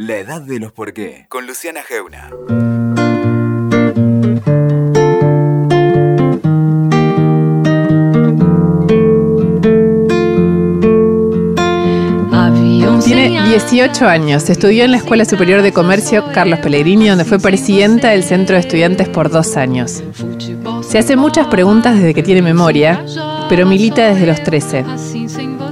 [0.00, 2.30] La edad de los por qué, con Luciana Geuna.
[13.04, 14.48] Tiene 18 años.
[14.48, 18.60] Estudió en la Escuela Superior de Comercio Carlos Pellegrini, donde fue presidenta del Centro de
[18.60, 20.04] Estudiantes por dos años.
[20.82, 23.04] Se hace muchas preguntas desde que tiene memoria,
[23.48, 24.84] pero milita desde los 13.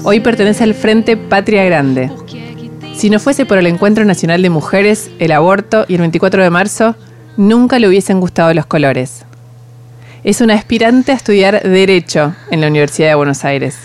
[0.02, 2.10] Hoy pertenece al Frente Patria Grande.
[2.96, 6.48] Si no fuese por el Encuentro Nacional de Mujeres, el aborto y el 24 de
[6.48, 6.96] marzo,
[7.36, 9.26] nunca le hubiesen gustado los colores.
[10.24, 13.76] Es una aspirante a estudiar Derecho en la Universidad de Buenos Aires.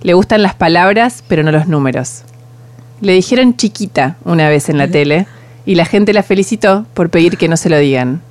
[0.00, 2.22] Le gustan las palabras, pero no los números.
[3.00, 5.26] Le dijeron chiquita una vez en la tele
[5.66, 8.22] y la gente la felicitó por pedir que no se lo digan.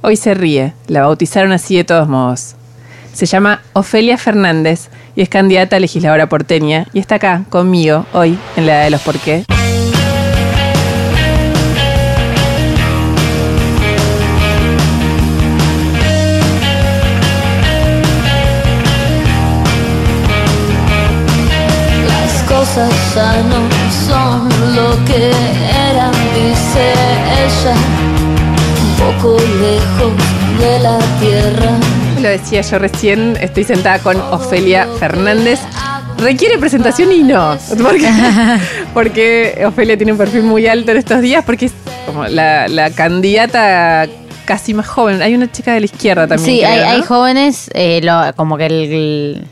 [0.00, 2.54] Hoy se ríe, la bautizaron así de todos modos.
[3.12, 8.38] Se llama Ofelia Fernández y es candidata a legisladora porteña y está acá conmigo hoy
[8.56, 9.44] en la edad de los por qué.
[22.06, 23.68] Las cosas ya no
[24.06, 25.32] son lo que
[25.90, 26.92] eran, dice
[27.42, 27.74] ella,
[28.84, 30.12] un poco lejos
[30.60, 31.97] de la tierra.
[32.20, 35.60] Lo decía yo recién, estoy sentada con Ofelia Fernández.
[36.18, 37.56] Requiere presentación y no.
[37.80, 38.08] Porque,
[38.94, 41.72] porque Ofelia tiene un perfil muy alto en estos días, porque es
[42.06, 44.06] como la, la candidata
[44.44, 45.22] casi más joven.
[45.22, 46.56] Hay una chica de la izquierda también.
[46.56, 46.86] Sí, creo, hay, ¿no?
[46.88, 49.46] hay jóvenes, eh, lo- como que el, el-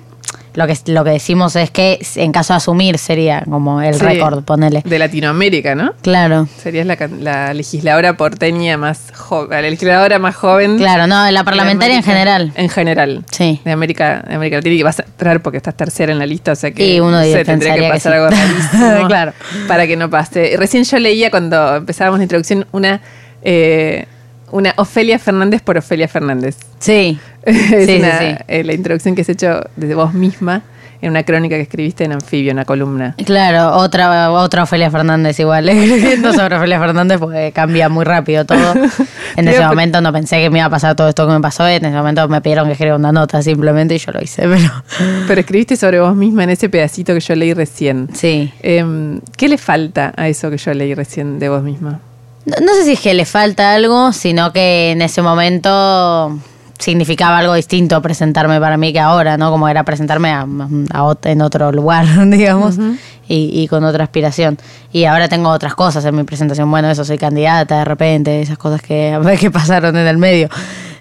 [0.56, 4.00] lo que lo que decimos es que en caso de asumir sería como el Sí.
[4.04, 4.82] récord, ponele.
[4.84, 5.92] De Latinoamérica, ¿no?
[6.02, 6.48] Claro.
[6.60, 10.78] Serías la, la legisladora porteña más joven, la legisladora más joven.
[10.78, 12.52] Claro, no, la parlamentaria en general.
[12.56, 13.24] En general.
[13.30, 13.60] Sí.
[13.64, 14.74] De América, de América Latina.
[14.74, 17.22] Y vas a entrar porque estás tercera en la lista, o sea que Y uno
[17.22, 18.16] se tendría que pensaría que pasar sí.
[18.18, 19.32] algo rarísimo Claro.
[19.68, 20.54] para que no pase.
[20.58, 23.00] Recién yo leía cuando empezábamos la introducción una,
[23.42, 24.06] eh,
[24.52, 26.56] una Ofelia Fernández por Ofelia Fernández.
[26.78, 27.18] Sí.
[27.42, 28.36] es Sí, una- sí, sí.
[28.48, 30.62] eh, la introducción que has hecho de vos misma
[31.02, 33.14] en una crónica que escribiste en Anfibio, una columna.
[33.26, 38.74] Claro, otra, otra Ofelia Fernández igual, escribiendo sobre Ofelia Fernández porque cambia muy rápido todo.
[39.36, 41.68] En ese momento no pensé que me iba a pasar todo esto que me pasó,
[41.68, 44.72] en ese momento me pidieron que escriba una nota simplemente y yo lo hice, pero
[45.28, 48.08] Pero escribiste sobre vos misma en ese pedacito que yo leí recién.
[48.14, 48.50] sí.
[48.62, 52.00] Em, ¿Qué le falta a eso que yo leí recién de vos misma?
[52.46, 56.38] No, no sé si es que le falta algo, sino que en ese momento
[56.78, 59.50] significaba algo distinto presentarme para mí que ahora, ¿no?
[59.50, 60.46] Como era presentarme a,
[60.92, 62.78] a en otro lugar, digamos,
[63.28, 64.58] y, y con otra aspiración.
[64.92, 66.70] Y ahora tengo otras cosas en mi presentación.
[66.70, 70.48] Bueno, eso, soy candidata de repente, esas cosas que, que pasaron en el medio.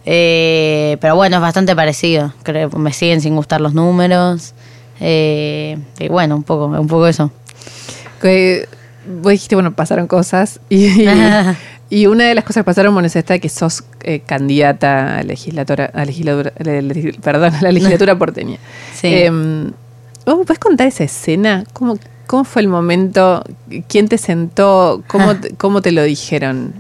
[0.06, 2.34] Eh, pero bueno, es bastante parecido.
[2.44, 4.54] Creo me siguen sin gustar los números.
[5.00, 7.32] Eh, y bueno, un poco, un poco eso.
[8.22, 8.68] Que
[9.08, 11.06] vos dijiste, bueno, pasaron cosas y,
[11.90, 15.24] y una de las cosas que pasaron, bueno, es esta que sos eh, candidata a
[15.24, 16.52] legislatura, a legislatura,
[17.22, 18.58] perdón, a la legislatura porteña.
[18.94, 19.08] Sí.
[19.08, 19.72] Em,
[20.26, 21.64] ¿Vos me podés contar esa escena?
[21.74, 23.44] ¿Cómo, cómo fue el momento?
[23.88, 25.04] ¿Quién te sentó?
[25.08, 26.74] ¿Cómo, te, cómo te lo dijeron?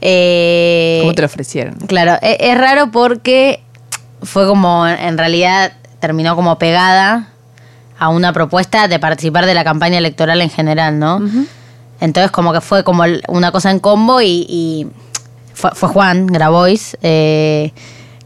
[0.00, 1.74] Eh, ¿Cómo te lo ofrecieron?
[1.86, 3.62] Claro, e- es, raro porque
[4.22, 7.28] fue como, en realidad, terminó como pegada
[7.98, 11.20] a una propuesta de participar de la campaña electoral en general, ¿no?
[12.00, 14.86] Entonces como que fue como una cosa en combo y, y
[15.54, 17.72] fue, fue Juan Grabois, eh,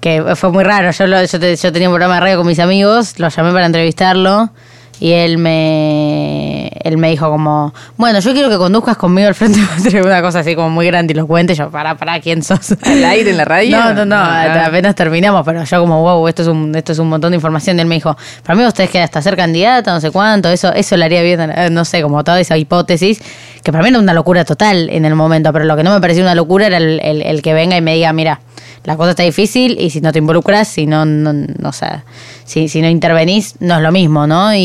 [0.00, 0.91] que fue muy raro.
[0.91, 3.53] Yo, lo- yo, te- yo tenía un programa de radio con mis amigos, lo llamé
[3.53, 4.50] para entrevistarlo
[5.00, 9.60] y él me él me dijo como, bueno, yo quiero que conduzcas conmigo al frente
[9.90, 11.52] de una cosa así como muy grandilocuente.
[11.52, 12.72] Y yo, para, para, ¿quién sos?
[12.82, 13.76] ¿Al aire en la radio?
[13.78, 14.64] No, no, no, Ah.
[14.66, 17.76] apenas terminamos, pero yo como, wow, esto es un, esto es un montón de información.
[17.78, 20.72] Y él me dijo, para mí ustedes quieren hasta ser candidata, no sé cuánto, eso,
[20.72, 23.20] eso le haría bien, eh, no sé, como toda esa hipótesis,
[23.62, 26.00] que para mí era una locura total en el momento, pero lo que no me
[26.00, 28.40] parecía una locura era el, el- el que venga y me diga, mira,
[28.84, 32.04] la cosa está difícil y si no te involucras, si no, no, no, o sea,
[32.50, 34.52] si, si no intervenís, no es lo mismo, ¿no?
[34.54, 34.58] Y,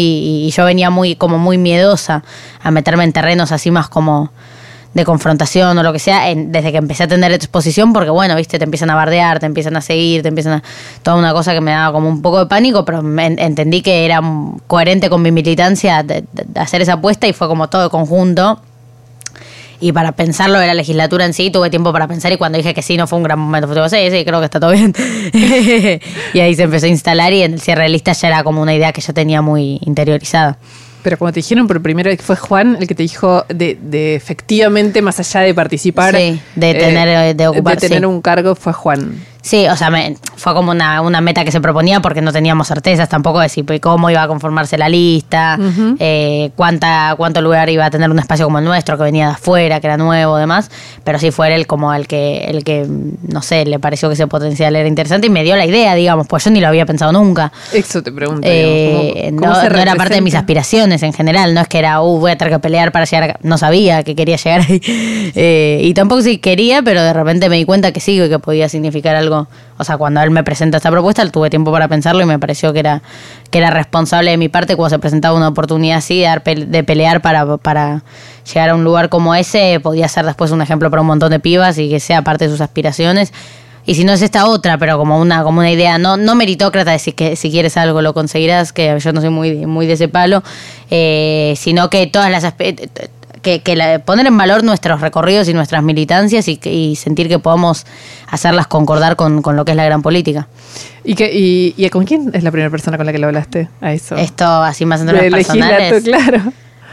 [0.48, 2.24] y yo venía muy, como muy miedosa
[2.64, 4.32] a meterme en terrenos así más como
[4.96, 8.34] de confrontación o lo que sea, en- desde que empecé a tener exposición, porque bueno,
[8.38, 10.64] viste, te empiezan a bardear, te empiezan a seguir, te empiezan a...
[11.04, 13.82] Toda una cosa que me daba como un poco de pánico, pero me- en- entendí
[13.82, 14.22] que era
[14.68, 18.62] coherente con mi militancia de- de hacer esa apuesta y fue como todo conjunto.
[19.86, 22.74] Y para pensarlo de la legislatura en sí, tuve tiempo para pensar y cuando dije
[22.74, 23.68] que sí, no fue un gran momento.
[23.68, 24.96] Fue sí, sí, creo que está todo bien.
[26.34, 28.64] y ahí se empezó a instalar y en el cierre de lista ya era como
[28.64, 30.58] una idea que yo tenía muy interiorizada.
[31.04, 34.16] Pero como te dijeron por primera vez, fue Juan el que te dijo de, de
[34.16, 38.06] efectivamente, más allá de participar, Sí, de tener, eh, de ocupar, de tener sí.
[38.06, 39.24] un cargo, fue Juan.
[39.46, 42.68] Sí, o sea, me- fue como una, una meta que se proponía porque no teníamos
[42.68, 45.56] certezas tampoco de si pues, cómo iba a conformarse la lista,
[46.00, 49.34] eh, cuánta, cuánto lugar iba a tener un espacio como el nuestro, que venía de
[49.34, 50.72] afuera, que era nuevo, demás.
[51.04, 54.26] Pero sí fue él como el que, el que, no sé, le pareció que ese
[54.26, 57.12] potencial era interesante y me dio la idea, digamos, pues yo ni lo había pensado
[57.12, 57.52] nunca.
[57.72, 58.48] Eso te pregunto.
[58.52, 61.68] Eh, ¿cómo- no, cómo se no era parte de mis aspiraciones en general, no es
[61.68, 63.40] que era, uh, voy a tener que pelear para llegar acá.
[63.44, 64.82] No sabía que quería llegar ahí.
[65.38, 68.70] Eh, y tampoco si quería, pero de repente me di cuenta que sí, que podía
[68.70, 69.35] significar algo.
[69.78, 72.74] O sea, cuando él me presenta esta propuesta, tuve tiempo para pensarlo y me pareció
[72.74, 73.02] que era,
[73.52, 77.22] que era responsable de mi parte cuando se presentaba una oportunidad así de, de pelear
[77.22, 78.04] para, para
[78.52, 81.40] llegar a un lugar como ese, podía ser después un ejemplo para un montón de
[81.40, 83.34] pibas y que sea parte de sus aspiraciones.
[83.88, 86.92] Y si no es esta otra, pero como una, como una idea no, no meritócrata
[86.92, 89.94] de si, que si quieres algo lo conseguirás, que yo no soy muy, muy de
[89.94, 90.42] ese palo,
[90.90, 92.44] eh, sino que todas las
[93.46, 97.40] que, que la- poner en valor nuestros recorridos y nuestras militancias y, y sentir que
[97.40, 97.86] podamos
[98.28, 100.48] hacerlas concordar con, con lo que es la gran política.
[101.06, 103.70] ¿Y, que, y, y con quién es la primera persona con la que lo hablaste
[103.80, 104.16] a eso?
[104.18, 106.04] Esto así más en términos personales.
[106.04, 106.42] claro.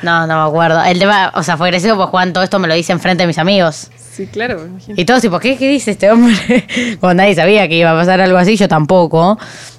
[0.02, 0.82] No, no me acuerdo.
[0.84, 3.28] El tema, o sea, fue gracioso porque Juan todo esto me lo dice enfrente de
[3.28, 3.88] mis amigos.
[4.12, 4.94] Sí, claro, me imagino.
[5.00, 6.66] Y todos tipo, ¿qué, qué dice este hombre?
[7.00, 9.38] Como nadie sabía que iba a pasar algo así, yo tampoco.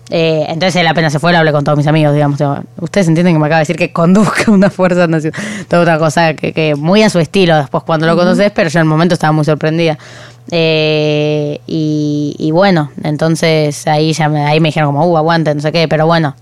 [0.09, 2.39] Eh, entonces él apenas se fue, lo hablé con todos mis amigos, digamos.
[2.79, 5.39] Ustedes entienden que me acaba de decir que conduzca una fuerza nacional.
[5.67, 8.79] Toda una cosa que, que muy a su estilo después cuando lo conoces, pero yo
[8.79, 9.97] en el momento estaba muy sorprendida.
[10.51, 15.61] Eh, y, y bueno, entonces ahí ya me, ahí me dijeron como, uh, aguante, no
[15.61, 16.35] sé qué, pero bueno.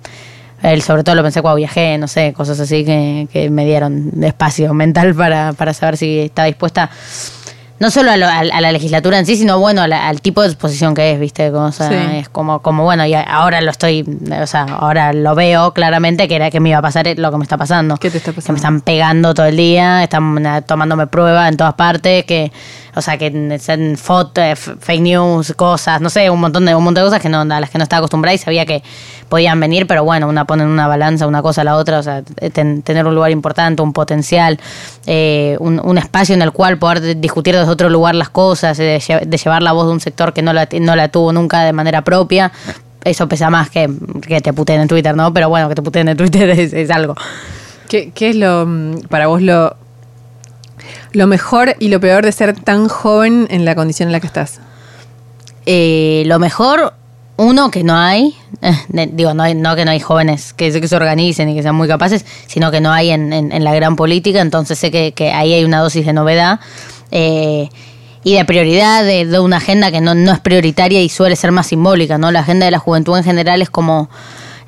[0.64, 4.12] Él sobre todo lo pensé cuando viajé, no sé, cosas así que, que me dieron
[4.24, 6.92] espacio mental para, para saber si estaba dispuesta
[7.82, 10.44] no solo a, lo- a- a la legislatura en sí, sino bueno, la- al tipo
[10.44, 11.50] de exposición que es, ¿viste?
[11.50, 11.96] O sea, Sí.
[12.18, 14.06] es como, como bueno, y ahora lo estoy,
[14.42, 17.38] o sea, ahora lo veo claramente que era que me iba a pasar lo que
[17.38, 17.98] me está pasando.
[17.98, 18.58] ¿Qué te está Que me pasando?
[18.58, 22.52] están pegando todo el día, están tomándome prueba en todas partes, que,
[22.96, 27.04] o sea, que sean fotos, fake news, cosas, no sé, un montón de, un montón
[27.04, 28.84] de cosas que no, a las que no estaba acostumbrada y sabía que
[29.32, 32.04] podían venir, pero bueno, una pone en una balanza una cosa a la otra, o
[32.04, 34.60] sea, ten- tener un lugar importante, un potencial,
[35.06, 38.78] eh, un, un espacio en el cual poder de- discutir desde otro lugar las cosas,
[38.78, 41.32] de, lle- de llevar la voz de un sector que no la, no la tuvo
[41.32, 42.52] nunca de manera propia.
[43.06, 43.90] Eso pesa más que,
[44.28, 45.34] que te puteen en Twitter, ¿no?
[45.34, 47.16] Pero bueno, que te puteen en Twitter es, es algo.
[47.88, 48.68] ¿Qué, qué es lo
[49.10, 49.78] para vos lo,
[51.14, 54.28] lo mejor y lo peor de ser tan joven en la condición en la que
[54.28, 54.60] estás?
[55.66, 56.94] Eh, lo mejor,
[57.38, 60.80] uno, que no hay, eh, digo, no, hay, no que no hay jóvenes que, se-
[60.82, 63.74] que se organicen y que sean muy capaces, sino que no hay en, en- la
[63.74, 66.60] gran política, entonces sé que, que ahí hay una dosis de novedad
[67.12, 67.70] eh,
[68.24, 71.52] y de prioridad, de, de una agenda que no, no es prioritaria y suele ser
[71.52, 72.32] más simbólica, ¿no?
[72.32, 74.10] La agenda de la juventud en general es como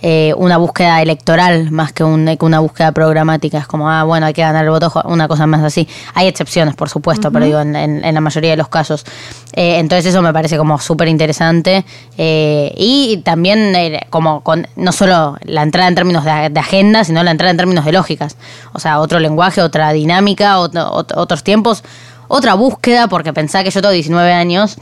[0.06, 3.58] eh, una búsqueda electoral más que, un- que una búsqueda programática.
[3.58, 5.88] Es como, ah, bueno, hay que ganar el voto, una cosa más así.
[6.14, 9.06] Hay excepciones, por supuesto, pero digo, en, en- en la mayoría de los casos.
[9.54, 11.86] Eh, entonces eso me parece como súper interesante.
[12.18, 13.74] Eh, y también
[14.10, 17.58] como con no solo la entrada en términos de, de agenda, sino la entrada en
[17.58, 18.36] términos de lógicas.
[18.74, 21.82] O sea, otro lenguaje, otra dinámica, ot- ot- otros tiempos,
[22.28, 24.76] otra búsqueda, porque pensá que yo tengo 19 años,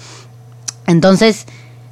[0.87, 1.45] entonces...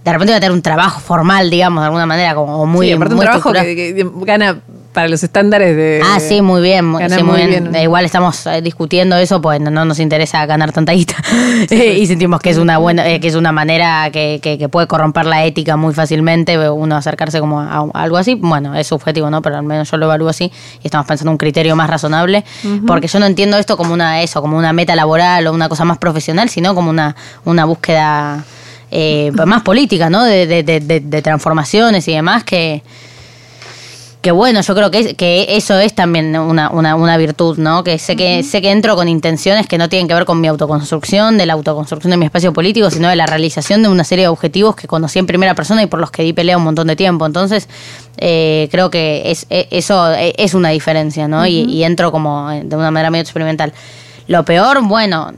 [0.03, 2.93] De repente voy a tener un trabajo formal, digamos, de alguna manera, como muy, sí,
[2.93, 3.75] aparte un muy trabajo estructurado.
[3.75, 4.59] que, que gana
[4.93, 6.01] para los estándares de...
[6.03, 7.71] Ah, sí, muy bien, gana sí, muy bien.
[7.71, 7.83] bien.
[7.83, 11.15] Igual estamos eh, discutiendo eso, pues no, no nos interesa ganar tanta guita
[11.69, 14.69] Eh, y sentimos que es una buena, eh, que es una manera que, que, que
[14.69, 18.35] puede corromper la ética muy fácilmente, eh, uno acercarse como a, a algo así.
[18.35, 19.41] Bueno, es subjetivo, ¿no?
[19.41, 20.51] Pero al menos yo lo evalúo así
[20.81, 22.43] y estamos pensando un criterio más razonable,
[22.87, 25.85] porque yo no entiendo esto como una eso, como una meta laboral o una cosa
[25.85, 27.15] más profesional, sino como una,
[27.45, 28.43] una búsqueda
[28.91, 30.23] eh, más política, ¿no?
[30.23, 32.81] De, de, de, de- de transformaciones y demás que
[34.21, 37.85] que bueno, yo creo que, es- que eso es también una, una, una virtud, ¿no?
[37.85, 40.49] Que sé que sé que entro con intenciones que no tienen que ver con mi
[40.49, 44.25] autoconstrucción, de la autoconstrucción de mi espacio político, sino de la realización de una serie
[44.25, 46.87] de objetivos que conocí en primera persona y por los que di pelea un montón
[46.87, 47.25] de tiempo.
[47.25, 47.69] Entonces,
[48.17, 51.47] eh, creo que es, e- eso e- es una diferencia, ¿no?
[51.47, 53.71] y, y entro como eh, de una manera medio experimental.
[54.27, 55.31] Lo peor, bueno,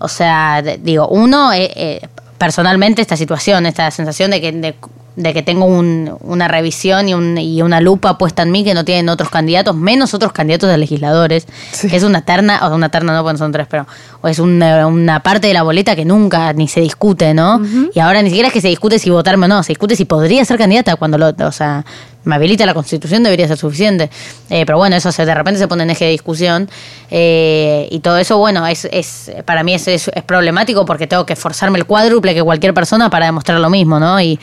[0.00, 2.08] o sea, digo, uno, eh, eh,
[2.42, 4.74] personalmente esta situación, esta sensación de que, de,
[5.16, 8.72] de que tengo un- una revisión y, un- y una lupa puesta en mí que
[8.74, 11.88] no tienen otros candidatos, menos otros candidatos de legisladores, Sí.
[11.88, 13.86] que es una terna, o una terna no, porque son tres, pero
[14.22, 17.60] o es una, una parte de la boleta que nunca ni se discute, ¿no?
[17.94, 20.04] Y ahora ni siquiera es que se discute si votarme o no, se discute si
[20.06, 21.84] podría ser candidata cuando lo, o sea,
[22.24, 24.08] me habilita la constitución, debería ser suficiente.
[24.48, 26.70] Eh, pero bueno, eso se, de repente se pone en eje de discusión.
[27.10, 31.26] eh, y todo eso, bueno, es, es para mí es, es, es problemático porque tengo
[31.26, 34.20] que forzarme el cuádruple que cualquier persona para demostrar lo mismo, ¿no?
[34.20, 34.38] Y,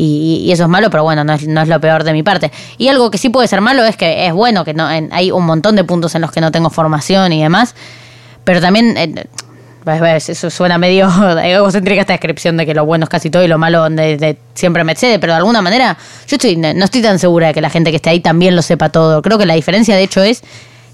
[0.00, 2.22] y, y eso es malo, pero bueno, no es, no es lo peor de mi
[2.22, 2.50] parte.
[2.78, 5.30] Y algo que sí puede ser malo es que es bueno que no en- hay
[5.30, 7.74] un montón de puntos en los que no tengo formación y demás,
[8.44, 8.96] pero también...
[8.96, 9.26] eh,
[9.84, 11.08] ves, Eso suena medio
[11.42, 14.38] egocéntrica esta descripción de que lo bueno es casi todo y lo malo de- de-
[14.54, 15.96] siempre me excede, pero de alguna manera
[16.28, 18.62] yo estoy, no estoy tan segura de que la gente que esté ahí también lo
[18.62, 19.20] sepa todo.
[19.22, 20.42] Creo que la diferencia de hecho es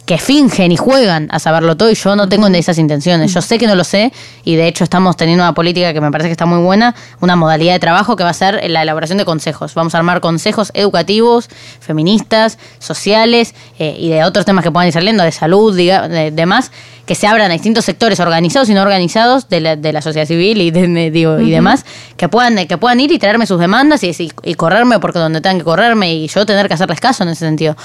[0.06, 3.34] que fingen y juegan a saberlo todo y yo no tengo de esas intenciones.
[3.34, 4.12] Yo sé que no lo sé
[4.44, 7.34] y de hecho estamos teniendo una política que me parece que está muy buena, una
[7.34, 9.75] modalidad de trabajo que va a ser la elaboración de consejos.
[9.75, 11.48] Vamos a armar consejos educativos,
[11.80, 16.30] feministas, sociales eh, y de otros temas que puedan ir saliendo, de salud, diga- de,
[16.30, 16.70] demás,
[17.04, 20.26] que se abran a distintos sectores organizados y no organizados de la, de la sociedad
[20.28, 21.84] civil y, de- de- digo, y demás,
[22.16, 25.40] que puedan, que puedan ir y traerme sus demandas y, y- y correrme porque donde
[25.40, 27.76] tengan que correrme y yo tener que hacerles caso en ese sentido.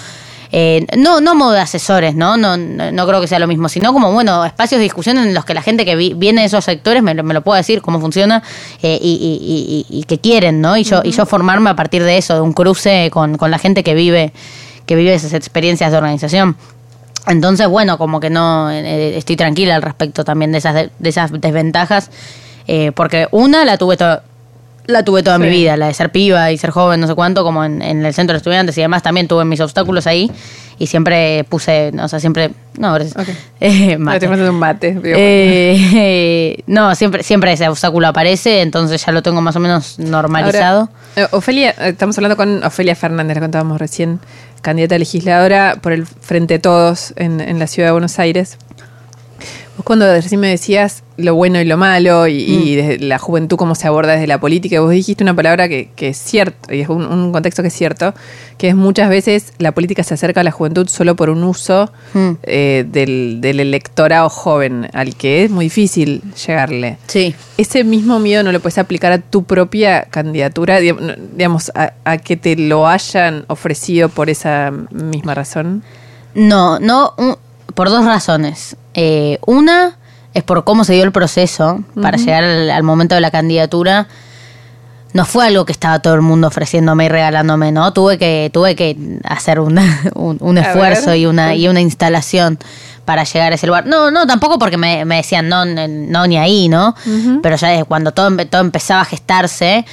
[0.53, 2.35] Eh, no, no modo de asesores, ¿no?
[2.35, 5.33] No, no, no creo que sea lo mismo, sino como, bueno, espacios de discusión en
[5.33, 7.57] los que la gente que vi- viene de esos sectores me, lo- me lo pueda
[7.57, 8.43] decir cómo funciona
[8.81, 10.75] eh, y, y, y, y que quieren, ¿no?
[10.75, 13.59] Y yo, y yo formarme a partir de eso, de un cruce con, con la
[13.59, 14.33] gente que vive,
[14.85, 16.57] que vive esas experiencias de organización.
[17.27, 21.09] Entonces, bueno, como que no eh, estoy tranquila al respecto también de esas, de, de
[21.09, 22.09] esas desventajas,
[22.67, 24.23] eh, porque una la tuve toda
[24.87, 25.43] la tuve toda Sí.
[25.43, 28.05] mi vida, la de ser piba y ser joven, no sé cuánto, como en, en
[28.05, 30.31] el centro de estudiantes y demás, también tuve mis obstáculos ahí
[30.79, 33.15] y siempre puse, o sea, siempre, no, gracias.
[33.17, 33.33] Ok.
[33.63, 34.21] Eh, mate.
[34.21, 34.93] te pasas un mate.
[34.93, 39.99] digo, Eh, no, siempre, siempre ese obstáculo aparece, entonces ya lo tengo más o menos
[39.99, 40.89] normalizado.
[40.89, 44.19] Ahora, eh, Ofelia, estamos hablando con Ofelia Fernández, la contábamos recién,
[44.61, 48.57] candidata a legisladora por el Frente Todos en, en la ciudad de Buenos Aires.
[49.77, 53.55] Vos cuando recién me decías lo bueno y lo malo y, y desde la juventud
[53.55, 56.81] cómo se aborda desde la política, vos dijiste una palabra que, que es cierto, y
[56.81, 58.13] es un, un contexto que es cierto,
[58.57, 61.91] que es muchas veces la política se acerca a la juventud solo por un uso
[62.13, 62.31] Mm.
[62.43, 66.97] eh, del, del electorado joven, al que es muy difícil llegarle.
[67.07, 67.33] Sí.
[67.57, 70.79] ¿Ese mismo miedo no lo puedes aplicar a tu propia candidatura?
[70.81, 75.83] Digamos, a, a que te lo hayan ofrecido por esa misma razón.
[76.35, 77.37] No, no, un-
[77.73, 78.75] por dos razones.
[78.93, 79.97] Eh, una
[80.33, 84.07] es por cómo se dio el proceso para llegar al, al momento de la candidatura.
[85.13, 87.91] No fue algo que estaba todo el mundo ofreciéndome y regalándome, ¿no?
[87.91, 88.95] Tuve que, tuve que
[89.25, 92.57] hacer una- un, un esfuerzo y una, y una instalación
[93.03, 93.85] para llegar a ese lugar.
[93.87, 96.95] No, no, tampoco porque me, me decían no, no, ni ahí, ¿no?
[97.41, 99.85] Pero ya desde cuando todo, todo empezaba a gestarse,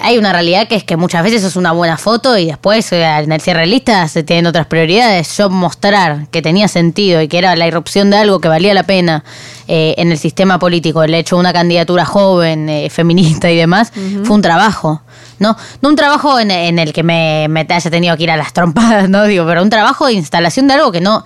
[0.00, 3.02] hay una realidad que es que muchas veces es una buena foto y después eh,
[3.02, 5.36] en el cierre de lista se tienen otras prioridades.
[5.36, 8.82] Yo mostrar que tenía sentido y que era la irrupción de algo que valía la
[8.82, 9.24] pena
[9.68, 13.92] eh, en el sistema político, el hecho de una candidatura joven, eh, feminista y demás,
[14.24, 15.00] fue un trabajo.
[15.38, 18.36] No, no un trabajo en, en el que me, me haya tenido que ir a
[18.36, 21.24] las trompadas, no digo, pero un trabajo de instalación de algo que no,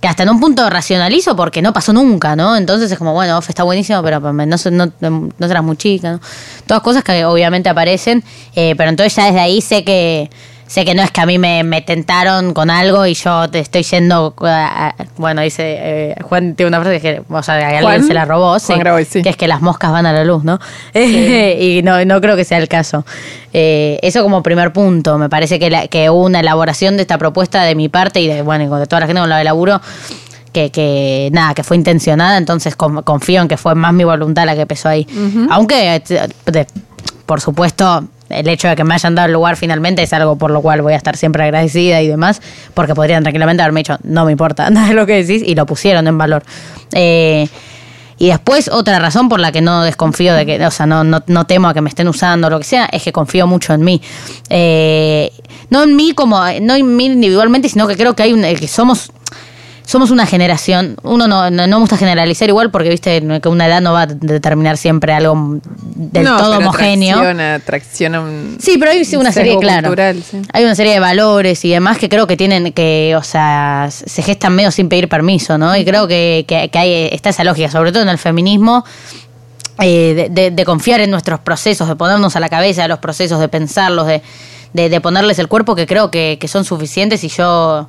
[0.00, 2.56] que hasta en un punto racionalizo porque no pasó nunca, ¿no?
[2.56, 6.12] Entonces es como, bueno, Ofe está buenísimo, pero no, se- no, no serás muy chica,
[6.12, 6.20] ¿no?
[6.66, 8.22] Todas cosas que obviamente aparecen,
[8.54, 10.28] eh, pero entonces ya desde ahí sé que
[10.66, 13.60] sé que no es que a mí me, me tentaron con algo y yo te
[13.60, 17.82] estoy yendo, a- a- bueno, dice, eh, Juan tiene una frase que, o sea, alguien
[17.82, 19.22] Juan- se la robó, sí, Juan Graboy, sí.
[19.22, 20.58] que es que las moscas van a la luz, ¿no?
[20.94, 23.04] y no, no creo que sea el caso.
[23.52, 27.16] Eh, eso como primer punto, me parece que, la- que hubo una elaboración de esta
[27.18, 29.80] propuesta de mi parte y de, bueno, de toda la gente con la de laburo,
[30.52, 34.46] que, que nada, que fue intencionada, entonces con- confío en que fue más mi voluntad
[34.46, 35.06] la que pesó ahí.
[35.50, 36.66] Aunque, eh,
[37.26, 40.50] por supuesto, el hecho de que me hayan dado el lugar finalmente es algo por
[40.50, 42.40] lo cual voy a estar siempre agradecida y demás,
[42.74, 45.66] porque podrían tranquilamente haberme dicho, no me importa nada de lo que decís, y lo
[45.66, 46.42] pusieron en valor.
[46.92, 47.48] Eh,
[48.18, 51.22] y después, otra razón por la que no desconfío de que, o sea, no, no,
[51.26, 53.74] no temo a que me estén usando o lo que sea, es que confío mucho
[53.74, 54.00] en mí.
[54.48, 55.30] Eh,
[55.68, 58.68] no en mí como, no en mí individualmente, sino que creo que hay un, que
[58.68, 59.12] somos,
[59.86, 63.66] somos una generación, uno no, no, no me gusta generalizar igual porque viste que una
[63.68, 65.58] edad no va a determinar siempre algo
[65.94, 67.16] del No, todo pero homogéneo.
[67.18, 68.58] Tracciona, tracciona un.
[68.60, 69.86] Sí, pero hay sí, una un serie, claro.
[69.88, 70.42] cultural, sí.
[70.52, 74.22] Hay una serie de valores y demás que creo que tienen que, o sea, se
[74.22, 75.74] gestan medio sin pedir permiso, ¿no?
[75.76, 78.84] Y creo que, que, que hay, está esa lógica, sobre todo en el feminismo,
[79.80, 82.98] eh, de, de- de confiar en nuestros procesos, de ponernos a la cabeza de los
[82.98, 84.20] procesos, de pensarlos, de,
[84.72, 87.88] de, de ponerles el cuerpo que creo que, que son suficientes y yo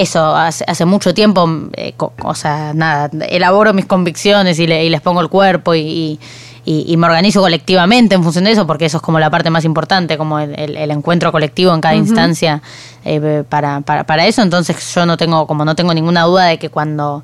[0.00, 4.88] eso, hace, hace mucho tiempo, eh, o sea, nada, elaboro mis convicciones y, le- y
[4.90, 6.20] les pongo el cuerpo y, y-
[6.64, 9.50] y- y me organizo colectivamente en función de eso, porque eso es como la parte
[9.50, 12.60] más importante, como el, el- el encuentro colectivo en cada instancia
[13.04, 14.42] eh, para, para, para eso.
[14.42, 17.22] Entonces yo no tengo, como no tengo ninguna duda de que cuando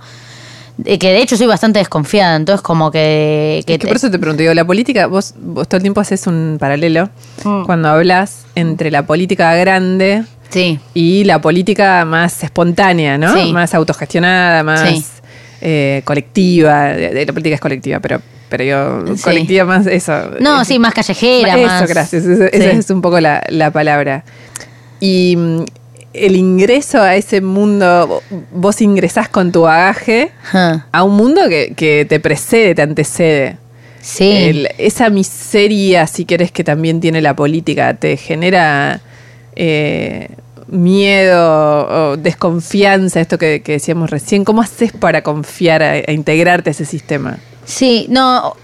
[0.78, 3.62] de que de hecho soy bastante desconfiada, entonces como que...
[3.66, 6.00] que Es que por eso te pregunto, digo, la política, vos, vos todo el tiempo
[6.00, 7.10] haces un paralelo
[7.44, 7.64] Mm.
[7.64, 13.34] cuando hablas entre la política grande Sí, y la política más espontánea, ¿no?
[13.34, 13.52] Sí.
[13.52, 15.04] Más autogestionada, más Sí.
[15.62, 16.88] eh, colectiva.
[16.88, 20.12] De- de- La política es colectiva, pero, pero yo, colectiva más eso.
[20.40, 21.88] no, Eh, sí, más callejera, Eso, más...
[21.88, 22.24] gracias.
[22.24, 24.24] Esa, es un poco la, la palabra.
[25.00, 25.64] Y mm,
[26.12, 30.30] el ingreso a ese mundo, vos ingresás con tu bagaje
[30.92, 33.56] a un mundo que, que te precede, te antecede.
[34.02, 34.30] Sí.
[34.30, 39.00] El- esa miseria, si querés, que también tiene la política, te genera
[39.56, 40.28] eh,
[40.68, 44.44] miedo o desconfianza, esto que, que decíamos recién.
[44.44, 47.38] ¿Cómo haces para confiar a, a integrarte a ese sistema?
[47.64, 48.54] Sí, no.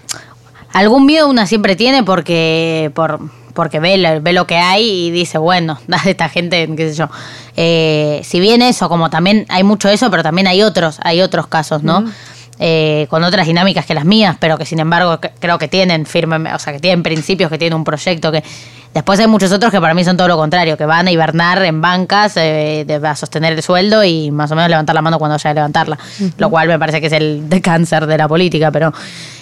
[0.73, 3.19] Algún miedo una siempre tiene porque por
[3.53, 7.09] porque ve, lo- ve lo que hay y dice, bueno, esta gente, qué sé yo.
[7.57, 11.47] Eh, si bien eso, como también hay mucho eso, pero también hay otros, hay otros
[11.47, 12.05] casos, ¿no?
[12.61, 16.53] Eh, con otras dinámicas que las mías, pero que sin embargo creo que tienen firme,
[16.53, 18.43] o sea, que tienen principios, que tienen un proyecto, que
[18.93, 21.63] después hay muchos otros que para mí son todo lo contrario, que van a hibernar
[21.63, 25.17] en bancas, eh, de- a sostener el sueldo y más o menos levantar la mano
[25.19, 25.97] cuando haya de levantarla,
[26.37, 28.91] lo cual me parece que es el de cáncer de la política, pero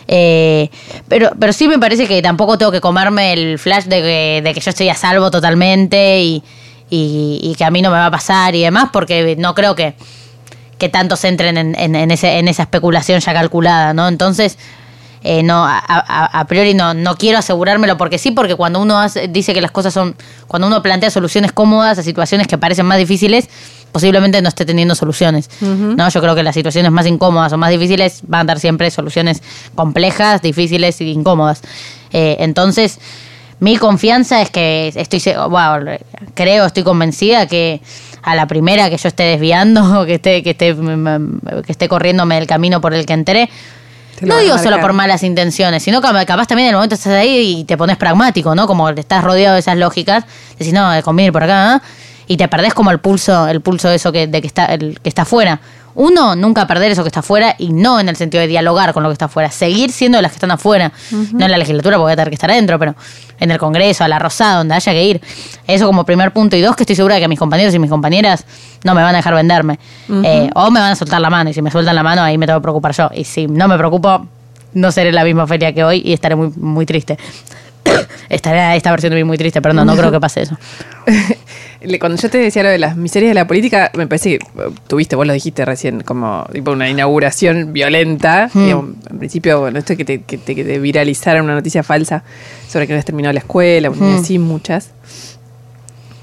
[0.07, 0.69] eh,
[1.07, 4.53] pero pero sí me parece que tampoco tengo que comerme el flash de que, de
[4.53, 6.43] que yo estoy a salvo totalmente y,
[6.91, 9.73] y, y que a mí no me va a pasar y demás, porque no creo
[9.75, 9.95] que
[10.77, 14.07] que tantos entren en, en- en ese, en esa especulación ya calculada, ¿no?
[14.07, 14.57] Entonces,
[15.23, 18.99] eh, no, a, a- a priori no, no quiero asegurármelo porque sí, porque cuando uno
[18.99, 20.15] hace- dice que las cosas son,
[20.47, 23.49] cuando uno plantea soluciones cómodas a situaciones que parecen más difíciles,
[23.91, 25.49] posiblemente no esté teniendo soluciones.
[25.95, 26.07] ¿no?
[26.09, 29.41] Yo creo que las situaciones más incómodas o más difíciles van a dar siempre soluciones
[29.75, 31.61] complejas, difíciles e incómodas.
[32.13, 32.99] Eh, entonces,
[33.59, 35.79] mi confianza es que estoy, se- wow,
[36.35, 37.81] creo, estoy convencida que
[38.27, 42.35] a la primera que yo esté desviando, que esté, que esté, mm, que esté corriéndome
[42.35, 43.49] del camino por el que entré,
[44.21, 47.59] no digo solo por malas intenciones, sino que capaz también en el momento estás ahí
[47.59, 48.65] y te pones pragmático, ¿no?
[48.65, 50.25] Como estás rodeado de esas lógicas,
[50.57, 51.81] decís, no, conviene ir por acá, ¿ah?
[52.25, 54.99] y te perdés como el pulso, el pulso de eso que, de que está, el,
[54.99, 55.61] que está afuera.
[55.99, 59.01] Uno, nunca perder eso que está afuera y no en el sentido de dialogar con
[59.01, 62.03] lo que está afuera, seguir siendo las que están afuera, no en la legislatura porque
[62.03, 62.93] voy a tener que estar adentro, pero
[63.39, 65.21] en el Congreso, a la Rosada, donde haya que ir.
[65.65, 66.55] Eso como primer punto.
[66.55, 68.45] Y dos, que estoy segura de que mis compañeros y mis compañeras
[68.83, 69.79] no me van a dejar venderme.
[70.23, 72.37] Eh, o me van a soltar la mano, y si me sueltan la mano, ahí
[72.37, 73.09] me tengo que preocupar yo.
[73.15, 74.27] Y si no me preocupo,
[74.73, 77.17] no seré la misma feria que hoy y estaré muy, muy triste.
[78.29, 80.57] estaré esta versión de mí muy triste, pero no, no creo que pase eso.
[81.99, 84.69] Cuando yo te decía lo de las miserias de la política, me parece que eh,
[84.87, 88.49] tuviste, vos lo dijiste recién, como tipo una inauguración violenta.
[88.53, 92.23] Digamos, en principio, bueno, esto que te, que te, que te viralizaron una noticia falsa
[92.67, 94.15] sobre que no habías terminado la escuela, Hmm.
[94.19, 94.89] así muchas.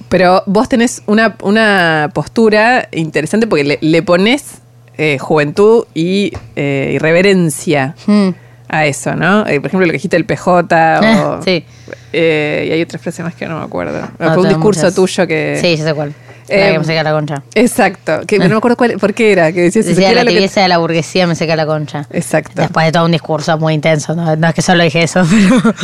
[0.08, 4.58] Pero vos tenés una, una postura interesante porque le, le pones
[4.98, 8.30] eh, juventud y eh, irreverencia Hmm.
[8.68, 9.46] A eso, ¿no?
[9.46, 10.64] Eh, por ejemplo, lo que dijiste el PJ o...
[10.72, 11.64] Ah, sí.
[12.12, 14.00] Eh, y hay otra frase más que no me acuerdo.
[14.18, 14.94] No, Fue un discurso muchas.
[14.94, 15.58] tuyo que...
[15.60, 16.14] Sí, ya sé cuál.
[16.48, 17.42] Eh, que me seca la concha.
[17.54, 20.24] Exacto, que no me acuerdo cuál, por qué era, que decías Decía ¿qué era la
[20.24, 22.06] lo que- tibieza de la burguesía me seca la concha.
[22.12, 22.52] Exacto.
[22.60, 25.74] Después de todo un discurso muy intenso, no, no es que solo dije eso, pero,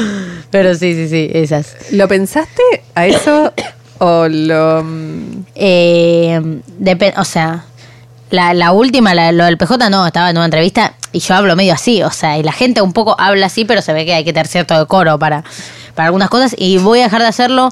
[0.51, 1.77] pero sí, sí, sí, esas.
[1.93, 2.63] ¿Lo pensaste
[2.95, 3.53] a eso
[4.01, 4.83] o lo...
[4.85, 6.41] mm, Eh,
[7.17, 7.65] o sea,
[8.31, 11.57] la, la última, la- lo del PJ, no, estaba en una entrevista y yo hablo
[11.57, 14.15] medio así, o sea, y la gente un poco habla así, pero se ve que
[14.15, 15.43] hay que tener cierto decoro para,
[15.95, 17.71] para algunas cosas y voy a dejar de hacerlo.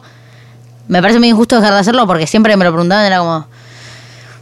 [0.89, 3.47] Me parece muy injusto dejar de hacerlo porque siempre me lo preguntaban, era como,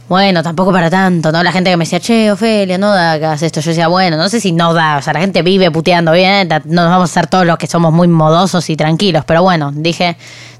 [0.07, 1.43] bueno, tampoco para tanto, ¿no?
[1.43, 3.59] La gente que me decía, che, Ofelia, no da que hagas esto.
[3.59, 6.47] Yo decía, bueno, no sé si no da, o sea, la gente vive puteando bien,
[6.47, 9.71] no nos vamos a hacer todos los que somos muy modosos y tranquilos, pero bueno,
[9.75, 10.15] dije,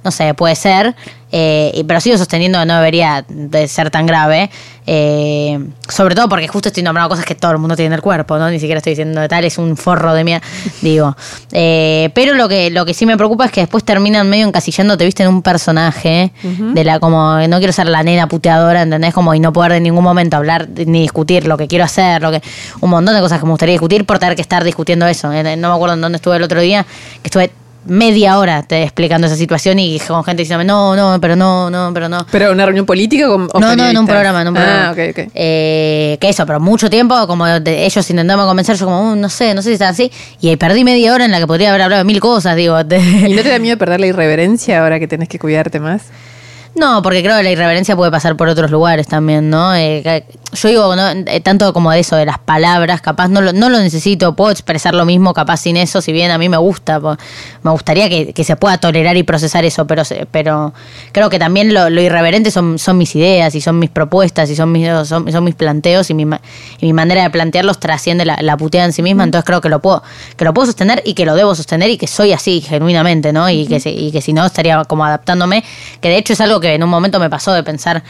[0.07, 0.95] no sé, puede ser,
[1.33, 4.49] eh, pero sigo sosteniendo que no debería de ser tan grave,
[4.85, 8.01] eh, sobre todo porque justo estoy nombrando cosas que todo el mundo tiene en el
[8.01, 8.49] cuerpo, ¿no?
[8.49, 10.41] Ni siquiera estoy diciendo de tal, es un forro de mía,
[10.81, 11.13] digo.
[11.51, 15.03] Eh, pero lo que, lo que sí me preocupa es que después terminan medio encasillándote,
[15.03, 19.13] viste, en un personaje, de la, como, no quiero ser la nena puteadora, ¿entendés?
[19.13, 22.31] Como y no poder en ningún momento hablar ni discutir lo que quiero hacer, lo
[22.31, 22.41] que,
[22.79, 25.33] un montón de cosas que me gustaría discutir por tener que estar discutiendo eso.
[25.33, 26.85] Eh, No me acuerdo en dónde estuve el otro día,
[27.21, 27.51] que estuve
[27.85, 31.91] media hora te, explicando esa situación y con gente diciéndome, no, no, pero no, no,
[31.93, 32.25] pero no.
[32.31, 34.87] ¿Pero una reunión política o No, no, en un programa, en un programa.
[34.89, 35.31] Ah, ok, ok.
[35.33, 39.29] Eh, que eso, pero mucho tiempo, como de- ellos intentando convencer, yo como, "Uh, no
[39.29, 40.11] sé, no sé si están así.
[40.41, 42.83] Y ahí perdí media hora en la que podría haber hablado de mil cosas, digo.
[42.83, 46.01] de- ¿Y no te da miedo perder la irreverencia ahora que tenés que cuidarte más?
[46.75, 49.73] No, porque creo que la irreverencia puede pasar por otros lugares también, ¿no?
[49.73, 51.09] Eh, yo digo, ¿no?
[51.09, 54.51] Eh, tanto como de eso, de las palabras, capaz no lo, no lo necesito, puedo
[54.51, 58.33] expresar lo mismo capaz sin eso, si bien a mí me gusta, me gustaría que,
[58.33, 60.73] que se pueda tolerar y procesar eso, pero, pero
[61.11, 64.55] creo que también lo, lo irreverente son, son mis ideas y son mis propuestas y
[64.55, 68.37] son mis, son, son mis planteos y mi, y mi manera de plantearlos trasciende la,
[68.41, 70.03] la puteada en sí misma, entonces creo que lo puedo
[70.35, 73.49] que lo puedo sostener y que lo debo sostener y que soy así genuinamente, ¿no?
[73.49, 75.63] Y, que, y que si no estaría como adaptándome,
[76.01, 78.03] que de hecho es algo que en un momento me pasó de pensar,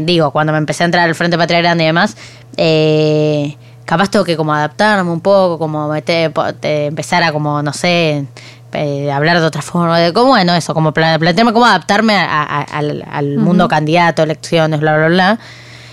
[0.00, 2.16] digo, cuando me empecé a entrar al Frente Patria Grande y demás,
[2.56, 6.32] eh, capaz tengo que como adaptarme un poco, como meter,
[6.62, 8.26] empezar a como, no sé,
[8.72, 12.24] eh, hablar de otra forma, de cómo, bueno, eso, como pla- plantearme cómo adaptarme a-
[12.42, 15.38] a- a- al, al mundo candidato, elecciones, bla, bla, bla.